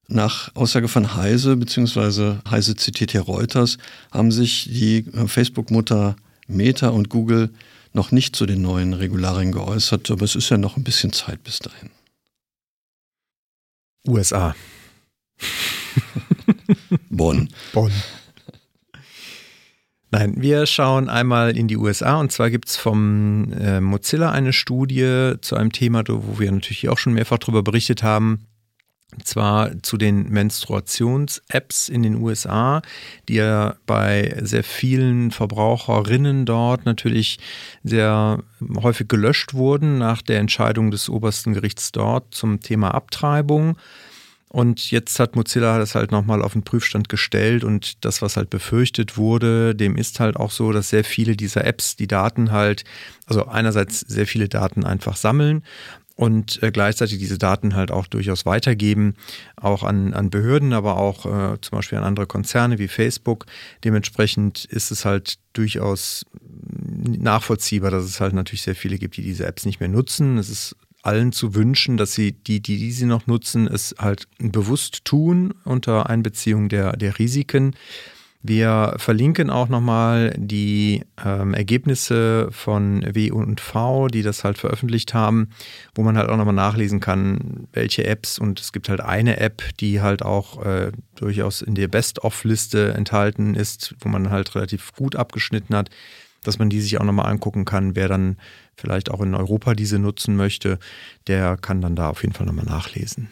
Nach 0.08 0.54
Aussage 0.54 0.88
von 0.88 1.14
Heise, 1.14 1.56
beziehungsweise 1.56 2.42
Heise 2.50 2.76
zitiert 2.76 3.12
hier 3.12 3.22
Reuters, 3.22 3.78
haben 4.10 4.30
sich 4.30 4.64
die 4.64 5.06
äh, 5.14 5.26
Facebook-Mutter 5.26 6.16
Meta 6.46 6.88
und 6.88 7.08
Google 7.08 7.50
noch 7.94 8.12
nicht 8.12 8.36
zu 8.36 8.44
den 8.44 8.60
neuen 8.60 8.92
Regularien 8.92 9.52
geäußert, 9.52 10.10
aber 10.10 10.24
es 10.24 10.34
ist 10.34 10.50
ja 10.50 10.58
noch 10.58 10.76
ein 10.76 10.84
bisschen 10.84 11.12
Zeit 11.14 11.42
bis 11.44 11.60
dahin. 11.60 11.90
USA. 14.06 14.54
Bonn. 17.10 17.48
Bonn. 17.72 17.92
Nein, 20.12 20.34
wir 20.38 20.66
schauen 20.66 21.08
einmal 21.08 21.56
in 21.56 21.68
die 21.68 21.76
USA 21.76 22.18
und 22.18 22.32
zwar 22.32 22.50
gibt 22.50 22.68
es 22.68 22.76
vom 22.76 23.52
äh, 23.52 23.80
Mozilla 23.80 24.32
eine 24.32 24.52
Studie 24.52 25.34
zu 25.40 25.54
einem 25.54 25.70
Thema, 25.70 26.02
wo 26.08 26.40
wir 26.40 26.50
natürlich 26.50 26.88
auch 26.88 26.98
schon 26.98 27.14
mehrfach 27.14 27.38
darüber 27.38 27.62
berichtet 27.62 28.02
haben. 28.02 28.46
zwar 29.24 29.82
zu 29.82 29.96
den 29.96 30.28
Menstruations-Apps 30.30 31.88
in 31.88 32.02
den 32.02 32.16
USA, 32.16 32.82
die 33.28 33.34
ja 33.34 33.76
bei 33.86 34.36
sehr 34.40 34.64
vielen 34.64 35.30
Verbraucherinnen 35.30 36.44
dort 36.44 36.86
natürlich 36.86 37.38
sehr 37.84 38.42
häufig 38.82 39.08
gelöscht 39.08 39.54
wurden 39.54 39.98
nach 39.98 40.22
der 40.22 40.40
Entscheidung 40.40 40.90
des 40.90 41.08
obersten 41.08 41.54
Gerichts 41.54 41.92
dort 41.92 42.34
zum 42.34 42.60
Thema 42.60 42.94
Abtreibung. 42.94 43.76
Und 44.52 44.90
jetzt 44.90 45.20
hat 45.20 45.36
Mozilla 45.36 45.78
das 45.78 45.94
halt 45.94 46.10
nochmal 46.10 46.42
auf 46.42 46.54
den 46.54 46.64
Prüfstand 46.64 47.08
gestellt 47.08 47.62
und 47.62 48.04
das, 48.04 48.20
was 48.20 48.36
halt 48.36 48.50
befürchtet 48.50 49.16
wurde, 49.16 49.76
dem 49.76 49.96
ist 49.96 50.18
halt 50.18 50.34
auch 50.34 50.50
so, 50.50 50.72
dass 50.72 50.90
sehr 50.90 51.04
viele 51.04 51.36
dieser 51.36 51.64
Apps 51.64 51.94
die 51.94 52.08
Daten 52.08 52.50
halt, 52.50 52.82
also 53.26 53.46
einerseits 53.46 54.00
sehr 54.00 54.26
viele 54.26 54.48
Daten 54.48 54.84
einfach 54.84 55.14
sammeln 55.14 55.62
und 56.16 56.60
äh, 56.64 56.72
gleichzeitig 56.72 57.18
diese 57.18 57.38
Daten 57.38 57.76
halt 57.76 57.92
auch 57.92 58.08
durchaus 58.08 58.44
weitergeben, 58.44 59.14
auch 59.54 59.84
an, 59.84 60.14
an 60.14 60.30
Behörden, 60.30 60.72
aber 60.72 60.96
auch 60.96 61.26
äh, 61.26 61.60
zum 61.60 61.76
Beispiel 61.78 61.98
an 61.98 62.04
andere 62.04 62.26
Konzerne 62.26 62.80
wie 62.80 62.88
Facebook. 62.88 63.46
Dementsprechend 63.84 64.64
ist 64.64 64.90
es 64.90 65.04
halt 65.04 65.38
durchaus 65.52 66.26
nachvollziehbar, 67.06 67.92
dass 67.92 68.04
es 68.04 68.20
halt 68.20 68.34
natürlich 68.34 68.62
sehr 68.62 68.74
viele 68.74 68.98
gibt, 68.98 69.16
die 69.16 69.22
diese 69.22 69.46
Apps 69.46 69.64
nicht 69.64 69.78
mehr 69.78 69.88
nutzen. 69.88 70.38
Es 70.38 70.50
ist 70.50 70.76
allen 71.02 71.32
zu 71.32 71.54
wünschen, 71.54 71.96
dass 71.96 72.12
sie 72.12 72.32
die, 72.32 72.60
die, 72.60 72.78
die 72.78 72.92
sie 72.92 73.06
noch 73.06 73.26
nutzen, 73.26 73.66
es 73.66 73.94
halt 73.98 74.28
bewusst 74.38 75.04
tun 75.04 75.54
unter 75.64 76.08
Einbeziehung 76.10 76.68
der, 76.68 76.96
der 76.96 77.18
Risiken. 77.18 77.74
Wir 78.42 78.94
verlinken 78.96 79.50
auch 79.50 79.68
nochmal 79.68 80.34
die 80.38 81.02
ähm, 81.22 81.52
Ergebnisse 81.52 82.48
von 82.50 83.04
W 83.14 83.30
und 83.30 83.60
V, 83.60 84.08
die 84.08 84.22
das 84.22 84.44
halt 84.44 84.56
veröffentlicht 84.56 85.12
haben, 85.12 85.50
wo 85.94 86.02
man 86.02 86.16
halt 86.16 86.30
auch 86.30 86.38
nochmal 86.38 86.54
nachlesen 86.54 87.00
kann, 87.00 87.68
welche 87.74 88.06
Apps 88.06 88.38
und 88.38 88.58
es 88.58 88.72
gibt 88.72 88.88
halt 88.88 89.02
eine 89.02 89.38
App, 89.38 89.62
die 89.78 90.00
halt 90.00 90.22
auch 90.22 90.64
äh, 90.64 90.90
durchaus 91.16 91.60
in 91.60 91.74
der 91.74 91.88
Best-of-Liste 91.88 92.94
enthalten 92.94 93.54
ist, 93.54 93.94
wo 94.00 94.08
man 94.08 94.30
halt 94.30 94.54
relativ 94.54 94.94
gut 94.94 95.16
abgeschnitten 95.16 95.76
hat, 95.76 95.90
dass 96.42 96.58
man 96.58 96.70
die 96.70 96.80
sich 96.80 96.98
auch 96.98 97.04
nochmal 97.04 97.30
angucken 97.30 97.66
kann. 97.66 97.94
Wer 97.94 98.08
dann 98.08 98.38
vielleicht 98.76 99.10
auch 99.10 99.20
in 99.20 99.34
Europa 99.34 99.74
diese 99.74 99.98
nutzen 99.98 100.36
möchte, 100.36 100.78
der 101.26 101.56
kann 101.56 101.80
dann 101.80 101.96
da 101.96 102.10
auf 102.10 102.22
jeden 102.22 102.34
Fall 102.34 102.46
nochmal 102.46 102.64
nachlesen. 102.64 103.28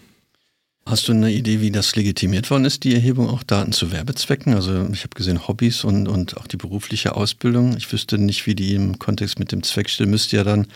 Hast 0.88 1.07
du 1.07 1.12
eine 1.12 1.31
Idee, 1.31 1.61
wie 1.61 1.70
das 1.70 1.96
legitimiert 1.96 2.51
worden 2.51 2.64
ist, 2.64 2.83
die 2.83 2.94
Erhebung 2.94 3.29
auch 3.29 3.42
Daten 3.42 3.72
zu 3.72 3.92
Werbezwecken? 3.92 4.55
Also 4.55 4.88
ich 4.90 5.01
habe 5.01 5.14
gesehen 5.14 5.46
Hobbys 5.46 5.85
und, 5.85 6.09
und 6.09 6.38
auch 6.38 6.46
die 6.46 6.57
berufliche 6.57 7.14
Ausbildung. 7.14 7.77
Ich 7.77 7.92
wüsste 7.92 8.16
nicht, 8.16 8.46
wie 8.46 8.55
die 8.55 8.74
im 8.74 8.98
Kontext 8.98 9.38
mit 9.38 9.53
dem 9.53 9.62
Zweck 9.62 9.90
stehen. 9.90 10.09
Müsste 10.09 10.38
ja 10.38 10.44
dann, 10.44 10.66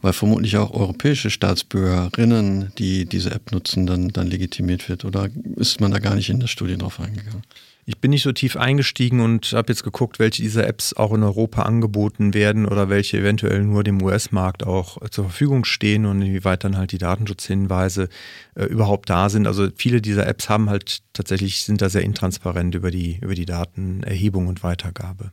weil 0.00 0.14
vermutlich 0.14 0.56
auch 0.56 0.72
europäische 0.72 1.30
Staatsbürgerinnen, 1.30 2.72
die 2.76 3.04
diese 3.04 3.30
App 3.30 3.52
nutzen, 3.52 3.86
dann, 3.86 4.08
dann 4.08 4.26
legitimiert 4.26 4.88
wird. 4.88 5.04
Oder 5.04 5.28
ist 5.54 5.80
man 5.80 5.92
da 5.92 6.00
gar 6.00 6.16
nicht 6.16 6.28
in 6.28 6.40
der 6.40 6.48
Studie 6.48 6.76
drauf 6.76 6.98
eingegangen? 6.98 7.44
Ich 7.84 7.98
bin 7.98 8.12
nicht 8.12 8.22
so 8.22 8.30
tief 8.30 8.56
eingestiegen 8.56 9.20
und 9.20 9.52
habe 9.52 9.72
jetzt 9.72 9.82
geguckt, 9.82 10.20
welche 10.20 10.40
dieser 10.40 10.68
Apps 10.68 10.92
auch 10.92 11.12
in 11.12 11.24
Europa 11.24 11.62
angeboten 11.62 12.32
werden 12.32 12.66
oder 12.66 12.88
welche 12.88 13.18
eventuell 13.18 13.64
nur 13.64 13.82
dem 13.82 14.00
US-Markt 14.00 14.64
auch 14.64 14.98
zur 15.10 15.24
Verfügung 15.24 15.64
stehen 15.64 16.06
und 16.06 16.22
inwieweit 16.22 16.62
dann 16.62 16.76
halt 16.76 16.92
die 16.92 16.98
Datenschutzhinweise 16.98 18.08
äh, 18.54 18.64
überhaupt 18.66 19.10
da 19.10 19.28
sind. 19.28 19.48
Also 19.48 19.68
viele 19.74 20.00
dieser 20.00 20.28
Apps 20.28 20.48
haben 20.48 20.70
halt 20.70 21.02
tatsächlich, 21.12 21.64
sind 21.64 21.82
da 21.82 21.88
sehr 21.88 22.02
intransparent 22.02 22.76
über 22.76 22.92
die, 22.92 23.18
über 23.20 23.34
die 23.34 23.46
Datenerhebung 23.46 24.46
und 24.46 24.62
Weitergabe. 24.62 25.32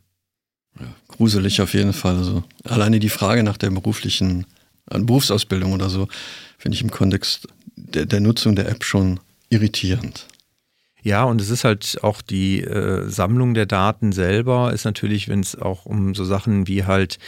Ja, 0.79 0.87
gruselig 1.07 1.61
auf 1.61 1.75
jeden 1.75 1.93
Fall. 1.93 2.17
Also 2.17 2.43
alleine 2.63 2.99
die 2.99 3.09
Frage 3.09 3.43
nach 3.43 3.57
der 3.57 3.69
beruflichen 3.69 4.47
äh, 4.89 4.97
Berufsausbildung 4.97 5.73
oder 5.73 5.89
so, 5.89 6.07
finde 6.57 6.75
ich 6.75 6.81
im 6.81 6.89
Kontext 6.89 7.47
der, 7.75 8.07
der 8.07 8.21
Nutzung 8.21 8.55
der 8.55 8.69
App 8.69 8.83
schon 8.83 9.19
irritierend. 9.49 10.25
Ja, 11.01 11.23
und 11.23 11.39
es 11.41 11.49
ist 11.49 11.63
halt 11.63 11.99
auch 12.01 12.21
die 12.21 12.61
äh, 12.61 13.07
Sammlung 13.09 13.53
der 13.53 13.65
Daten 13.65 14.11
selber, 14.11 14.73
ist 14.73 14.85
natürlich, 14.85 15.29
wenn 15.29 15.39
es 15.39 15.55
auch 15.55 15.85
um 15.85 16.13
so 16.13 16.25
Sachen 16.25 16.67
wie 16.67 16.85
halt 16.85 17.19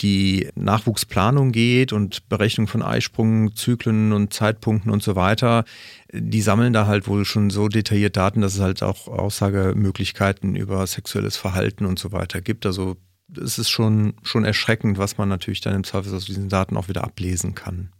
die 0.00 0.48
Nachwuchsplanung 0.56 1.52
geht 1.52 1.92
und 1.92 2.28
Berechnung 2.28 2.66
von 2.66 2.82
Eisprung, 2.82 3.54
Zyklen 3.54 4.12
und 4.12 4.32
Zeitpunkten 4.32 4.90
und 4.90 5.02
so 5.02 5.14
weiter, 5.14 5.64
die 6.12 6.42
sammeln 6.42 6.72
da 6.72 6.86
halt 6.86 7.06
wohl 7.06 7.24
schon 7.24 7.50
so 7.50 7.68
detailliert 7.68 8.16
Daten, 8.16 8.40
dass 8.40 8.54
es 8.54 8.60
halt 8.60 8.82
auch 8.82 9.06
Aussagemöglichkeiten 9.06 10.56
über 10.56 10.84
sexuelles 10.86 11.36
Verhalten 11.36 11.86
und 11.86 11.98
so 11.98 12.10
weiter 12.10 12.40
gibt. 12.40 12.66
Also 12.66 12.96
es 13.40 13.58
ist 13.58 13.70
schon, 13.70 14.14
schon 14.22 14.44
erschreckend, 14.44 14.98
was 14.98 15.16
man 15.16 15.28
natürlich 15.28 15.60
dann 15.60 15.74
im 15.74 15.84
Zweifel 15.84 16.14
aus 16.14 16.24
diesen 16.24 16.48
Daten 16.48 16.76
auch 16.76 16.88
wieder 16.88 17.04
ablesen 17.04 17.54
kann. 17.54 17.90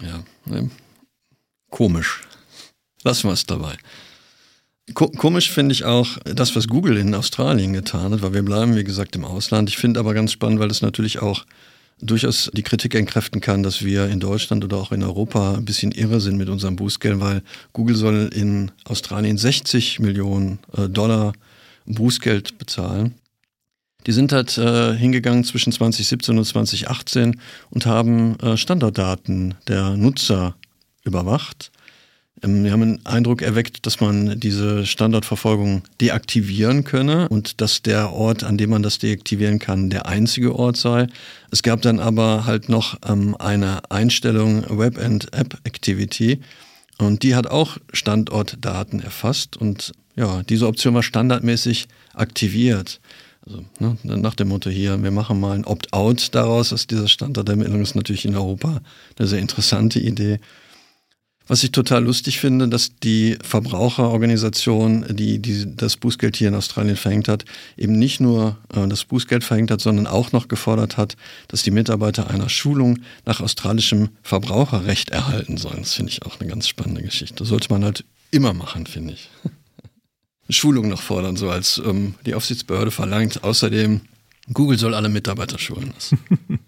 Ja, 0.00 0.24
ne? 0.46 0.70
komisch. 1.70 2.22
Lassen 3.04 3.28
wir 3.28 3.34
es 3.34 3.46
dabei. 3.46 3.76
Komisch 4.92 5.50
finde 5.50 5.72
ich 5.72 5.84
auch 5.84 6.18
das, 6.24 6.54
was 6.56 6.68
Google 6.68 6.98
in 6.98 7.14
Australien 7.14 7.72
getan 7.72 8.12
hat, 8.12 8.20
weil 8.20 8.34
wir 8.34 8.42
bleiben, 8.42 8.76
wie 8.76 8.84
gesagt, 8.84 9.16
im 9.16 9.24
Ausland. 9.24 9.70
Ich 9.70 9.78
finde 9.78 9.98
aber 9.98 10.12
ganz 10.12 10.32
spannend, 10.32 10.60
weil 10.60 10.70
es 10.70 10.82
natürlich 10.82 11.20
auch 11.20 11.46
durchaus 12.00 12.50
die 12.52 12.62
Kritik 12.62 12.94
entkräften 12.94 13.40
kann, 13.40 13.62
dass 13.62 13.82
wir 13.82 14.08
in 14.08 14.20
Deutschland 14.20 14.62
oder 14.62 14.76
auch 14.76 14.92
in 14.92 15.02
Europa 15.02 15.54
ein 15.54 15.64
bisschen 15.64 15.92
irre 15.92 16.20
sind 16.20 16.36
mit 16.36 16.50
unserem 16.50 16.76
Bußgeld, 16.76 17.18
weil 17.20 17.42
Google 17.72 17.96
soll 17.96 18.30
in 18.34 18.72
Australien 18.84 19.38
60 19.38 20.00
Millionen 20.00 20.58
äh, 20.76 20.88
Dollar 20.88 21.32
Bußgeld 21.86 22.58
bezahlen. 22.58 23.14
Die 24.06 24.12
sind 24.12 24.32
halt 24.32 24.58
äh, 24.58 24.94
hingegangen 24.94 25.44
zwischen 25.44 25.72
2017 25.72 26.36
und 26.36 26.44
2018 26.44 27.40
und 27.70 27.86
haben 27.86 28.38
äh, 28.40 28.58
Standortdaten 28.58 29.54
der 29.66 29.96
Nutzer 29.96 30.56
überwacht 31.04 31.70
wir 32.42 32.72
haben 32.72 32.80
den 32.80 33.06
Eindruck 33.06 33.42
erweckt, 33.42 33.86
dass 33.86 34.00
man 34.00 34.38
diese 34.38 34.84
Standortverfolgung 34.86 35.82
deaktivieren 36.00 36.84
könne 36.84 37.28
und 37.28 37.60
dass 37.60 37.80
der 37.80 38.12
Ort, 38.12 38.44
an 38.44 38.58
dem 38.58 38.70
man 38.70 38.82
das 38.82 38.98
deaktivieren 38.98 39.58
kann, 39.58 39.88
der 39.88 40.06
einzige 40.06 40.54
Ort 40.54 40.76
sei. 40.76 41.06
Es 41.50 41.62
gab 41.62 41.80
dann 41.82 42.00
aber 42.00 42.44
halt 42.44 42.68
noch 42.68 42.98
ähm, 43.06 43.36
eine 43.38 43.90
Einstellung 43.90 44.64
Web 44.68 44.98
and 44.98 45.32
App 45.32 45.58
Activity 45.64 46.40
und 46.98 47.22
die 47.22 47.34
hat 47.34 47.46
auch 47.46 47.78
Standortdaten 47.92 49.00
erfasst 49.00 49.56
und 49.56 49.92
ja, 50.16 50.42
diese 50.42 50.66
Option 50.66 50.94
war 50.94 51.02
standardmäßig 51.02 51.88
aktiviert. 52.12 53.00
Also 53.46 53.64
ne, 53.78 53.96
nach 54.02 54.34
dem 54.34 54.48
Motto 54.48 54.70
hier, 54.70 55.02
wir 55.02 55.10
machen 55.10 55.40
mal 55.40 55.52
ein 55.52 55.64
Opt-out 55.64 56.34
daraus 56.34 56.72
aus 56.72 56.86
dieser 56.86 57.08
Standortermittlung, 57.08 57.82
ist 57.82 57.94
natürlich 57.94 58.24
in 58.24 58.36
Europa 58.36 58.80
eine 59.18 59.28
sehr 59.28 59.40
interessante 59.40 60.00
Idee. 60.00 60.40
Was 61.46 61.62
ich 61.62 61.72
total 61.72 62.04
lustig 62.04 62.40
finde, 62.40 62.68
dass 62.68 62.96
die 63.02 63.36
Verbraucherorganisation, 63.42 65.04
die, 65.10 65.40
die 65.40 65.76
das 65.76 65.98
Bußgeld 65.98 66.36
hier 66.36 66.48
in 66.48 66.54
Australien 66.54 66.96
verhängt 66.96 67.28
hat, 67.28 67.44
eben 67.76 67.98
nicht 67.98 68.18
nur 68.18 68.56
äh, 68.74 68.88
das 68.88 69.04
Bußgeld 69.04 69.44
verhängt 69.44 69.70
hat, 69.70 69.82
sondern 69.82 70.06
auch 70.06 70.32
noch 70.32 70.48
gefordert 70.48 70.96
hat, 70.96 71.16
dass 71.48 71.62
die 71.62 71.70
Mitarbeiter 71.70 72.30
einer 72.30 72.48
Schulung 72.48 73.00
nach 73.26 73.40
australischem 73.40 74.08
Verbraucherrecht 74.22 75.10
erhalten 75.10 75.58
sollen. 75.58 75.80
Das 75.80 75.92
finde 75.92 76.12
ich 76.12 76.24
auch 76.24 76.40
eine 76.40 76.48
ganz 76.48 76.66
spannende 76.66 77.02
Geschichte. 77.02 77.44
Sollte 77.44 77.68
man 77.70 77.84
halt 77.84 78.04
immer 78.30 78.54
machen, 78.54 78.86
finde 78.86 79.12
ich. 79.12 79.28
Schulung 80.48 80.88
noch 80.88 81.02
fordern, 81.02 81.36
so 81.36 81.50
als 81.50 81.80
ähm, 81.84 82.14
die 82.24 82.34
Aufsichtsbehörde 82.34 82.90
verlangt. 82.90 83.44
Außerdem, 83.44 84.00
Google 84.52 84.78
soll 84.78 84.94
alle 84.94 85.08
Mitarbeiter 85.10 85.58
schulen 85.58 85.92
lassen. 85.94 86.18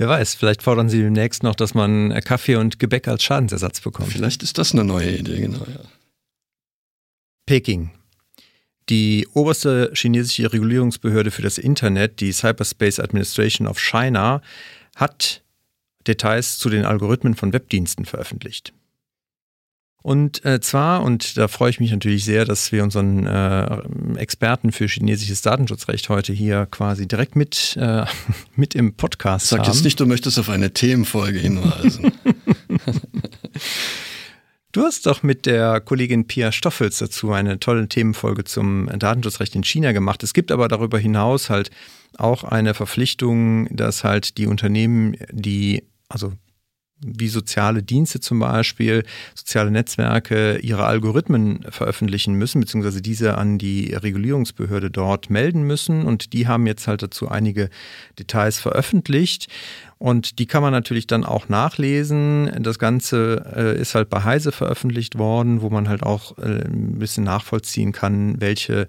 Wer 0.00 0.08
weiß, 0.08 0.34
vielleicht 0.34 0.62
fordern 0.62 0.88
sie 0.88 1.02
demnächst 1.02 1.42
noch, 1.42 1.54
dass 1.54 1.74
man 1.74 2.18
Kaffee 2.24 2.56
und 2.56 2.78
Gebäck 2.78 3.06
als 3.06 3.22
Schadensersatz 3.22 3.82
bekommt. 3.82 4.10
Vielleicht 4.10 4.42
ist 4.42 4.56
das 4.56 4.72
eine 4.72 4.82
neue 4.82 5.10
Idee, 5.14 5.42
genau, 5.42 5.58
ja. 5.58 5.80
Peking. 7.44 7.90
Die 8.88 9.28
oberste 9.34 9.92
chinesische 9.94 10.50
Regulierungsbehörde 10.50 11.30
für 11.30 11.42
das 11.42 11.58
Internet, 11.58 12.20
die 12.20 12.32
Cyberspace 12.32 12.98
Administration 12.98 13.66
of 13.66 13.78
China, 13.78 14.40
hat 14.96 15.42
Details 16.06 16.56
zu 16.56 16.70
den 16.70 16.86
Algorithmen 16.86 17.34
von 17.34 17.52
Webdiensten 17.52 18.06
veröffentlicht. 18.06 18.72
Und 20.02 20.44
äh, 20.44 20.60
zwar, 20.60 21.02
und 21.02 21.36
da 21.36 21.48
freue 21.48 21.70
ich 21.70 21.80
mich 21.80 21.90
natürlich 21.90 22.24
sehr, 22.24 22.44
dass 22.44 22.72
wir 22.72 22.82
unseren 22.82 23.26
äh, 23.26 23.82
Experten 24.16 24.72
für 24.72 24.86
chinesisches 24.86 25.42
Datenschutzrecht 25.42 26.08
heute 26.08 26.32
hier 26.32 26.66
quasi 26.70 27.06
direkt 27.06 27.36
mit, 27.36 27.76
äh, 27.78 28.04
mit 28.56 28.74
im 28.74 28.94
Podcast 28.94 29.48
Sag 29.48 29.58
haben. 29.58 29.66
Sag 29.66 29.74
jetzt 29.74 29.84
nicht, 29.84 30.00
du 30.00 30.06
möchtest 30.06 30.38
auf 30.38 30.48
eine 30.48 30.72
Themenfolge 30.72 31.38
hinweisen. 31.38 32.12
Du 34.72 34.82
hast 34.82 35.06
doch 35.06 35.24
mit 35.24 35.46
der 35.46 35.80
Kollegin 35.80 36.28
Pia 36.28 36.52
Stoffels 36.52 36.98
dazu 36.98 37.32
eine 37.32 37.58
tolle 37.58 37.88
Themenfolge 37.88 38.44
zum 38.44 38.88
Datenschutzrecht 38.96 39.56
in 39.56 39.64
China 39.64 39.90
gemacht. 39.90 40.22
Es 40.22 40.32
gibt 40.32 40.52
aber 40.52 40.68
darüber 40.68 40.96
hinaus 40.96 41.50
halt 41.50 41.72
auch 42.16 42.44
eine 42.44 42.72
Verpflichtung, 42.72 43.66
dass 43.74 44.04
halt 44.04 44.38
die 44.38 44.46
Unternehmen, 44.46 45.16
die 45.32 45.82
also 46.08 46.34
wie 47.00 47.28
soziale 47.28 47.82
Dienste 47.82 48.20
zum 48.20 48.40
Beispiel, 48.40 49.04
soziale 49.34 49.70
Netzwerke 49.70 50.58
ihre 50.58 50.84
Algorithmen 50.84 51.64
veröffentlichen 51.68 52.34
müssen, 52.34 52.60
beziehungsweise 52.60 53.02
diese 53.02 53.38
an 53.38 53.58
die 53.58 53.94
Regulierungsbehörde 53.94 54.90
dort 54.90 55.30
melden 55.30 55.62
müssen. 55.62 56.04
Und 56.04 56.32
die 56.32 56.46
haben 56.46 56.66
jetzt 56.66 56.86
halt 56.86 57.02
dazu 57.02 57.28
einige 57.28 57.70
Details 58.18 58.58
veröffentlicht. 58.58 59.48
Und 59.98 60.38
die 60.38 60.46
kann 60.46 60.62
man 60.62 60.72
natürlich 60.72 61.06
dann 61.06 61.24
auch 61.24 61.48
nachlesen. 61.48 62.50
Das 62.60 62.78
Ganze 62.78 63.52
äh, 63.54 63.80
ist 63.80 63.94
halt 63.94 64.08
bei 64.08 64.24
Heise 64.24 64.50
veröffentlicht 64.50 65.18
worden, 65.18 65.60
wo 65.60 65.68
man 65.68 65.88
halt 65.88 66.02
auch 66.02 66.38
äh, 66.38 66.64
ein 66.64 66.98
bisschen 66.98 67.24
nachvollziehen 67.24 67.92
kann, 67.92 68.40
welche 68.40 68.88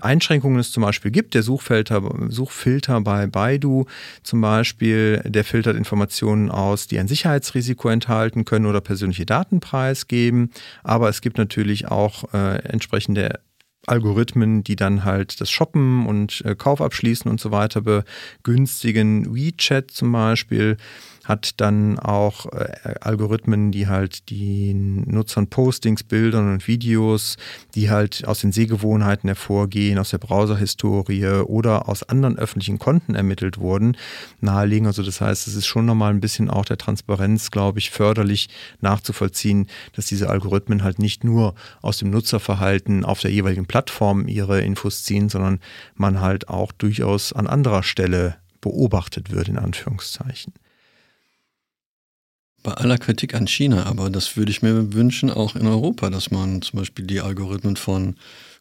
Einschränkungen 0.00 0.58
es 0.58 0.72
zum 0.72 0.82
Beispiel 0.82 1.10
gibt. 1.10 1.34
Der 1.34 1.42
Suchfilter, 1.42 2.02
Suchfilter 2.28 3.00
bei 3.00 3.26
Baidu 3.26 3.86
zum 4.22 4.40
Beispiel, 4.40 5.22
der 5.24 5.44
filtert 5.44 5.76
Informationen 5.76 6.50
aus, 6.50 6.86
die 6.86 6.98
ein 6.98 7.08
Sicherheitsrisiko 7.08 7.88
enthalten 7.88 8.44
können 8.44 8.66
oder 8.66 8.80
persönliche 8.80 9.26
Daten 9.26 9.60
preisgeben. 9.60 10.50
Aber 10.82 11.08
es 11.08 11.20
gibt 11.20 11.38
natürlich 11.38 11.88
auch 11.88 12.32
äh, 12.32 12.58
entsprechende 12.64 13.40
Algorithmen, 13.86 14.62
die 14.62 14.76
dann 14.76 15.04
halt 15.04 15.40
das 15.40 15.50
Shoppen 15.50 16.06
und 16.06 16.42
äh, 16.44 16.54
Kauf 16.54 16.80
abschließen 16.80 17.30
und 17.30 17.40
so 17.40 17.50
weiter 17.50 17.80
begünstigen. 17.80 19.34
WeChat 19.34 19.90
zum 19.90 20.12
Beispiel 20.12 20.76
hat 21.24 21.60
dann 21.60 21.98
auch 21.98 22.46
äh, 22.46 22.94
Algorithmen, 23.00 23.72
die 23.72 23.86
halt 23.86 24.30
den 24.30 25.02
Nutzern 25.02 25.48
Postings, 25.48 26.02
Bildern 26.02 26.52
und 26.52 26.66
Videos, 26.66 27.36
die 27.74 27.90
halt 27.90 28.26
aus 28.26 28.40
den 28.40 28.52
Sehgewohnheiten 28.52 29.28
hervorgehen, 29.28 29.98
aus 29.98 30.10
der 30.10 30.18
Browserhistorie 30.18 31.26
oder 31.44 31.88
aus 31.88 32.02
anderen 32.02 32.38
öffentlichen 32.38 32.78
Konten 32.78 33.14
ermittelt 33.14 33.58
wurden, 33.58 33.96
nahelegen. 34.40 34.86
Also 34.86 35.02
das 35.02 35.20
heißt, 35.20 35.46
es 35.46 35.54
ist 35.54 35.66
schon 35.66 35.86
nochmal 35.86 36.12
ein 36.12 36.20
bisschen 36.20 36.50
auch 36.50 36.64
der 36.64 36.78
Transparenz, 36.78 37.50
glaube 37.50 37.78
ich, 37.78 37.90
förderlich 37.90 38.48
nachzuvollziehen, 38.80 39.66
dass 39.94 40.06
diese 40.06 40.30
Algorithmen 40.30 40.82
halt 40.82 40.98
nicht 40.98 41.24
nur 41.24 41.54
aus 41.82 41.98
dem 41.98 42.10
Nutzerverhalten 42.10 43.04
auf 43.04 43.20
der 43.20 43.30
jeweiligen 43.30 43.66
Plattform 43.66 44.26
ihre 44.26 44.62
Infos 44.62 45.04
ziehen, 45.04 45.28
sondern 45.28 45.60
man 45.94 46.20
halt 46.20 46.48
auch 46.48 46.72
durchaus 46.72 47.32
an 47.32 47.46
anderer 47.46 47.82
Stelle 47.82 48.36
beobachtet 48.60 49.30
wird, 49.30 49.48
in 49.48 49.58
Anführungszeichen 49.58 50.52
bei 52.62 52.72
aller 52.72 52.98
Kritik 52.98 53.34
an 53.34 53.46
China, 53.46 53.86
aber 53.86 54.10
das 54.10 54.36
würde 54.36 54.50
ich 54.50 54.62
mir 54.62 54.92
wünschen, 54.92 55.30
auch 55.30 55.56
in 55.56 55.66
Europa, 55.66 56.10
dass 56.10 56.30
man 56.30 56.62
zum 56.62 56.78
Beispiel 56.78 57.06
die 57.06 57.20
Algorithmen 57.20 57.76
von 57.76 58.16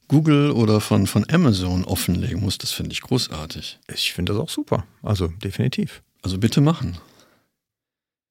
Google 0.08 0.52
oder 0.52 0.82
von, 0.82 1.08
von 1.08 1.26
Amazon 1.30 1.86
offenlegen 1.86 2.42
muss. 2.42 2.58
Das 2.58 2.72
finde 2.72 2.94
ich 2.94 3.02
großartig. 3.02 3.80
Ich 3.94 4.14
finde 4.14 4.34
das 4.34 4.42
auch 4.42 4.50
super. 4.50 4.86
Also 5.04 5.28
definitiv. 5.28 6.02
Also 6.22 6.38
bitte 6.38 6.62
machen. 6.62 6.98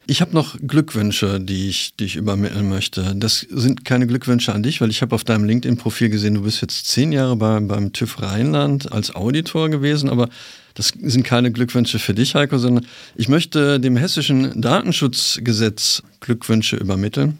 Ich 0.07 0.23
habe 0.23 0.33
noch 0.33 0.57
Glückwünsche, 0.67 1.39
die 1.39 1.69
ich, 1.69 1.95
die 1.97 2.05
ich 2.05 2.17
übermitteln 2.17 2.69
möchte. 2.69 3.15
Das 3.17 3.41
sind 3.41 3.85
keine 3.85 4.07
Glückwünsche 4.07 4.55
an 4.55 4.63
dich, 4.63 4.81
weil 4.81 4.89
ich 4.89 5.03
habe 5.03 5.15
auf 5.15 5.25
deinem 5.25 5.45
LinkedIn-Profil 5.45 6.09
gesehen, 6.09 6.35
du 6.35 6.43
bist 6.43 6.63
jetzt 6.63 6.87
zehn 6.87 7.13
Jahre 7.13 7.37
bei, 7.37 7.61
beim 7.61 7.93
TÜV 7.93 8.23
Rheinland 8.23 8.91
als 8.91 9.15
Auditor 9.15 9.69
gewesen, 9.69 10.09
aber 10.09 10.31
das 10.75 10.93
sind 11.03 11.25
keine 11.25 11.53
Glückwünsche 11.53 11.99
für 11.99 12.15
dich, 12.15 12.35
Heiko, 12.35 12.57
sondern 12.57 12.87
ich 13.17 13.29
möchte 13.29 13.81
dem 13.81 13.97
hessischen 13.97 14.61
Datenschutzgesetz 14.61 16.03
Glückwünsche 16.21 16.77
übermitteln. 16.77 17.39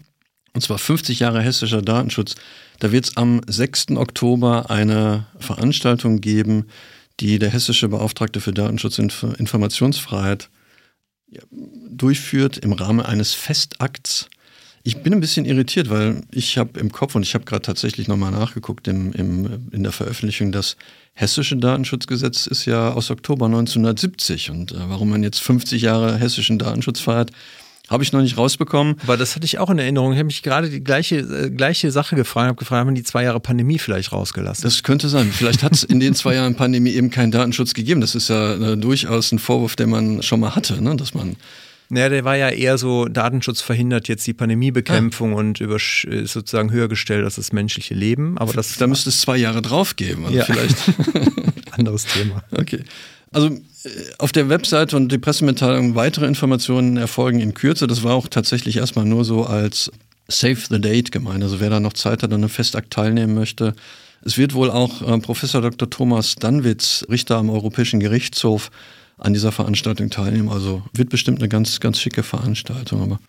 Und 0.53 0.61
zwar 0.61 0.77
50 0.77 1.19
Jahre 1.19 1.41
hessischer 1.41 1.81
Datenschutz. 1.81 2.35
Da 2.79 2.91
wird 2.91 3.05
es 3.05 3.17
am 3.17 3.41
6. 3.47 3.91
Oktober 3.91 4.69
eine 4.69 5.25
Veranstaltung 5.39 6.21
geben, 6.21 6.65
die 7.19 7.39
der 7.39 7.49
hessische 7.49 7.87
Beauftragte 7.87 8.41
für 8.41 8.51
Datenschutz 8.51 8.99
und 8.99 9.25
Informationsfreiheit 9.37 10.49
durchführt 12.01 12.57
im 12.57 12.73
Rahmen 12.73 13.01
eines 13.01 13.33
Festakts. 13.33 14.29
Ich 14.83 15.03
bin 15.03 15.13
ein 15.13 15.19
bisschen 15.19 15.45
irritiert, 15.45 15.89
weil 15.89 16.21
ich 16.31 16.57
habe 16.57 16.79
im 16.79 16.91
Kopf 16.91 17.13
und 17.15 17.23
ich 17.23 17.33
habe 17.35 17.45
gerade 17.45 17.61
tatsächlich 17.61 18.07
nochmal 18.07 18.31
nachgeguckt 18.31 18.87
im, 18.87 19.11
im, 19.11 19.69
in 19.71 19.83
der 19.83 19.91
Veröffentlichung, 19.91 20.51
das 20.51 20.77
hessische 21.13 21.57
Datenschutzgesetz 21.57 22.47
ist 22.47 22.65
ja 22.65 22.93
aus 22.93 23.11
Oktober 23.11 23.45
1970 23.47 24.51
und 24.51 24.71
äh, 24.71 24.75
warum 24.87 25.09
man 25.09 25.21
jetzt 25.21 25.41
50 25.41 25.81
Jahre 25.81 26.17
hessischen 26.17 26.57
Datenschutz 26.57 27.01
feiert, 27.01 27.31
habe 27.89 28.03
ich 28.03 28.13
noch 28.13 28.21
nicht 28.21 28.37
rausbekommen. 28.37 28.95
Aber 29.03 29.17
das 29.17 29.35
hatte 29.35 29.45
ich 29.45 29.57
auch 29.57 29.69
in 29.69 29.79
Erinnerung. 29.79 30.13
Ich 30.13 30.19
habe 30.19 30.27
mich 30.27 30.43
gerade 30.43 30.69
die 30.69 30.83
gleiche, 30.83 31.17
äh, 31.17 31.49
gleiche 31.49 31.91
Sache 31.91 32.15
gefragt, 32.15 32.47
habe 32.47 32.55
gefragt, 32.55 32.79
haben 32.81 32.89
wir 32.89 32.95
die 32.95 33.03
zwei 33.03 33.23
Jahre 33.23 33.39
Pandemie 33.39 33.79
vielleicht 33.79 34.11
rausgelassen? 34.11 34.63
Das 34.63 34.83
könnte 34.83 35.09
sein. 35.09 35.31
Vielleicht 35.31 35.63
hat 35.63 35.73
es 35.73 35.83
in 35.83 35.99
den 35.99 36.13
zwei 36.13 36.35
Jahren 36.35 36.55
Pandemie 36.55 36.91
eben 36.91 37.09
keinen 37.09 37.31
Datenschutz 37.31 37.73
gegeben. 37.73 37.99
Das 37.99 38.15
ist 38.15 38.29
ja 38.29 38.53
äh, 38.53 38.77
durchaus 38.77 39.31
ein 39.31 39.39
Vorwurf, 39.39 39.75
den 39.75 39.89
man 39.89 40.21
schon 40.23 40.39
mal 40.39 40.55
hatte, 40.55 40.81
ne? 40.81 40.95
dass 40.95 41.13
man 41.13 41.35
naja, 41.89 42.09
der 42.09 42.23
war 42.23 42.37
ja 42.37 42.49
eher 42.49 42.77
so, 42.77 43.05
Datenschutz 43.05 43.61
verhindert 43.61 44.07
jetzt 44.07 44.25
die 44.27 44.33
Pandemiebekämpfung 44.33 45.33
ah. 45.33 45.37
und 45.37 45.59
über, 45.59 45.77
ist 45.77 46.05
sozusagen 46.05 46.71
höher 46.71 46.87
gestellt 46.87 47.25
als 47.25 47.35
das 47.35 47.51
menschliche 47.51 47.95
Leben. 47.95 48.37
Aber 48.37 48.53
das 48.53 48.77
da 48.77 48.85
müsste 48.85 49.09
es 49.09 49.21
zwei 49.21 49.37
Jahre 49.37 49.63
drauf 49.63 49.95
geben. 49.95 50.25
Also 50.25 50.37
ja. 50.37 50.45
vielleicht. 50.45 50.77
Anderes 51.71 52.05
Thema. 52.05 52.43
Okay. 52.51 52.83
Also 53.31 53.47
äh, 53.47 53.89
auf 54.19 54.31
der 54.31 54.49
Webseite 54.49 54.95
und 54.97 55.11
die 55.11 55.17
Pressemitteilung 55.17 55.95
weitere 55.95 56.27
Informationen 56.27 56.97
erfolgen 56.97 57.39
in 57.39 57.55
Kürze. 57.55 57.87
Das 57.87 58.03
war 58.03 58.13
auch 58.13 58.27
tatsächlich 58.27 58.77
erstmal 58.77 59.05
nur 59.05 59.25
so 59.25 59.45
als 59.45 59.91
Save 60.27 60.59
the 60.69 60.79
Date 60.79 61.11
gemeint. 61.11 61.43
Also 61.43 61.59
wer 61.59 61.71
da 61.71 61.79
noch 61.79 61.93
Zeit 61.93 62.21
hat 62.21 62.31
und 62.31 62.43
an 62.43 62.49
Festakt 62.49 62.91
teilnehmen 62.93 63.33
möchte. 63.33 63.73
Es 64.23 64.37
wird 64.37 64.53
wohl 64.53 64.69
auch 64.69 65.01
äh, 65.01 65.17
Professor 65.19 65.61
Dr. 65.61 65.89
Thomas 65.89 66.35
Danwitz, 66.35 67.05
Richter 67.09 67.37
am 67.37 67.49
Europäischen 67.49 67.99
Gerichtshof, 67.99 68.69
an 69.19 69.33
dieser 69.33 69.51
Veranstaltung 69.51 70.09
teilnehmen. 70.09 70.49
Also 70.49 70.83
wird 70.93 71.09
bestimmt 71.09 71.39
eine 71.39 71.49
ganz, 71.49 71.79
ganz 71.79 71.99
schicke 71.99 72.23
Veranstaltung. 72.23 73.01
Aber 73.01 73.19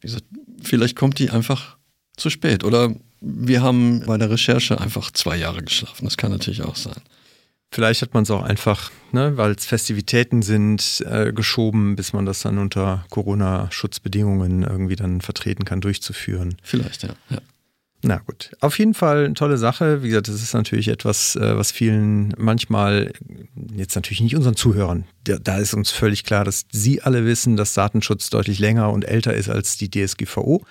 wie 0.00 0.06
gesagt, 0.06 0.24
vielleicht 0.62 0.96
kommt 0.96 1.18
die 1.18 1.30
einfach 1.30 1.76
zu 2.16 2.30
spät. 2.30 2.64
Oder 2.64 2.94
wir 3.20 3.62
haben 3.62 4.04
bei 4.06 4.18
der 4.18 4.30
Recherche 4.30 4.80
einfach 4.80 5.10
zwei 5.10 5.36
Jahre 5.36 5.62
geschlafen. 5.62 6.04
Das 6.04 6.16
kann 6.16 6.30
natürlich 6.30 6.62
auch 6.62 6.76
sein. 6.76 7.00
Vielleicht 7.70 8.00
hat 8.00 8.14
man 8.14 8.22
es 8.22 8.30
auch 8.30 8.42
einfach, 8.42 8.90
ne, 9.12 9.36
weil 9.36 9.52
es 9.52 9.66
Festivitäten 9.66 10.40
sind, 10.40 11.04
äh, 11.06 11.32
geschoben, 11.34 11.96
bis 11.96 12.14
man 12.14 12.24
das 12.24 12.40
dann 12.40 12.56
unter 12.56 13.04
Corona-Schutzbedingungen 13.10 14.62
irgendwie 14.62 14.96
dann 14.96 15.20
vertreten 15.20 15.66
kann, 15.66 15.82
durchzuführen. 15.82 16.56
Vielleicht, 16.62 17.02
ja. 17.02 17.10
ja. 17.28 17.38
Na 18.02 18.18
gut, 18.18 18.52
auf 18.60 18.78
jeden 18.78 18.94
Fall 18.94 19.24
eine 19.24 19.34
tolle 19.34 19.58
Sache. 19.58 20.02
Wie 20.02 20.08
gesagt, 20.08 20.28
das 20.28 20.36
ist 20.36 20.54
natürlich 20.54 20.88
etwas, 20.88 21.34
äh, 21.34 21.56
was 21.56 21.72
vielen 21.72 22.32
manchmal, 22.38 23.12
jetzt 23.74 23.96
natürlich 23.96 24.20
nicht 24.20 24.36
unseren 24.36 24.54
Zuhörern, 24.54 25.04
da 25.24 25.58
ist 25.58 25.74
uns 25.74 25.90
völlig 25.90 26.22
klar, 26.22 26.44
dass 26.44 26.66
Sie 26.70 27.02
alle 27.02 27.24
wissen, 27.24 27.56
dass 27.56 27.74
Datenschutz 27.74 28.30
deutlich 28.30 28.60
länger 28.60 28.92
und 28.92 29.04
älter 29.04 29.34
ist 29.34 29.48
als 29.48 29.76
die 29.76 29.90
DSGVO. 29.90 30.64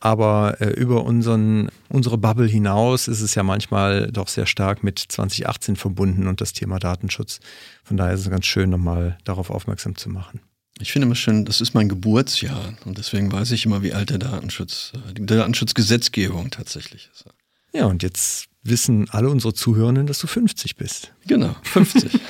Aber 0.00 0.60
äh, 0.60 0.68
über 0.70 1.04
unseren, 1.04 1.70
unsere 1.88 2.18
Bubble 2.18 2.46
hinaus 2.46 3.08
ist 3.08 3.20
es 3.20 3.34
ja 3.34 3.42
manchmal 3.42 4.12
doch 4.12 4.28
sehr 4.28 4.46
stark 4.46 4.84
mit 4.84 4.98
2018 5.00 5.74
verbunden 5.74 6.28
und 6.28 6.40
das 6.40 6.52
Thema 6.52 6.78
Datenschutz. 6.78 7.40
Von 7.82 7.96
daher 7.96 8.14
ist 8.14 8.20
es 8.20 8.30
ganz 8.30 8.46
schön, 8.46 8.70
nochmal 8.70 9.18
darauf 9.24 9.50
aufmerksam 9.50 9.96
zu 9.96 10.08
machen. 10.08 10.40
Ich 10.80 10.92
finde 10.92 11.06
immer 11.06 11.14
schön, 11.14 11.44
das 11.44 11.60
ist 11.60 11.74
mein 11.74 11.88
Geburtsjahr 11.88 12.74
und 12.84 12.98
deswegen 12.98 13.32
weiß 13.32 13.50
ich 13.52 13.66
immer, 13.66 13.82
wie 13.82 13.92
alt 13.92 14.10
der 14.10 14.18
Datenschutz, 14.18 14.92
äh, 14.94 15.14
die 15.14 15.26
Datenschutzgesetzgebung 15.26 16.50
tatsächlich 16.50 17.10
ist. 17.12 17.24
Ja, 17.72 17.86
und 17.86 18.02
jetzt 18.02 18.46
wissen 18.62 19.08
alle 19.10 19.28
unsere 19.28 19.54
Zuhörenden, 19.54 20.06
dass 20.06 20.18
du 20.18 20.26
50 20.26 20.76
bist. 20.76 21.12
Genau, 21.26 21.56
50. 21.62 22.12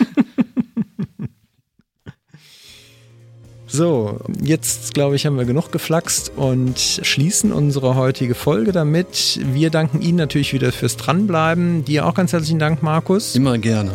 So, 3.68 4.18
jetzt 4.42 4.94
glaube 4.94 5.16
ich, 5.16 5.26
haben 5.26 5.36
wir 5.36 5.44
genug 5.44 5.70
geflaxt 5.70 6.32
und 6.36 6.78
schließen 6.78 7.52
unsere 7.52 7.94
heutige 7.96 8.34
Folge 8.34 8.72
damit. 8.72 9.40
Wir 9.52 9.70
danken 9.70 10.00
Ihnen 10.00 10.16
natürlich 10.16 10.54
wieder 10.54 10.72
fürs 10.72 10.96
Dranbleiben. 10.96 11.84
Dir 11.84 12.06
auch 12.06 12.14
ganz 12.14 12.32
herzlichen 12.32 12.58
Dank, 12.58 12.82
Markus. 12.82 13.36
Immer 13.36 13.58
gerne. 13.58 13.92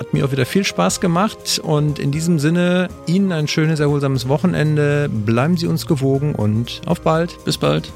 Hat 0.00 0.12
mir 0.12 0.24
auch 0.24 0.32
wieder 0.32 0.46
viel 0.46 0.64
Spaß 0.64 1.00
gemacht 1.00 1.60
und 1.62 2.00
in 2.00 2.10
diesem 2.10 2.40
Sinne 2.40 2.88
Ihnen 3.06 3.30
ein 3.30 3.46
schönes, 3.46 3.78
erholsames 3.78 4.28
Wochenende. 4.28 5.08
Bleiben 5.08 5.56
Sie 5.56 5.68
uns 5.68 5.86
gewogen 5.86 6.34
und 6.34 6.82
auf 6.86 7.00
bald. 7.00 7.44
Bis 7.44 7.56
bald. 7.56 7.92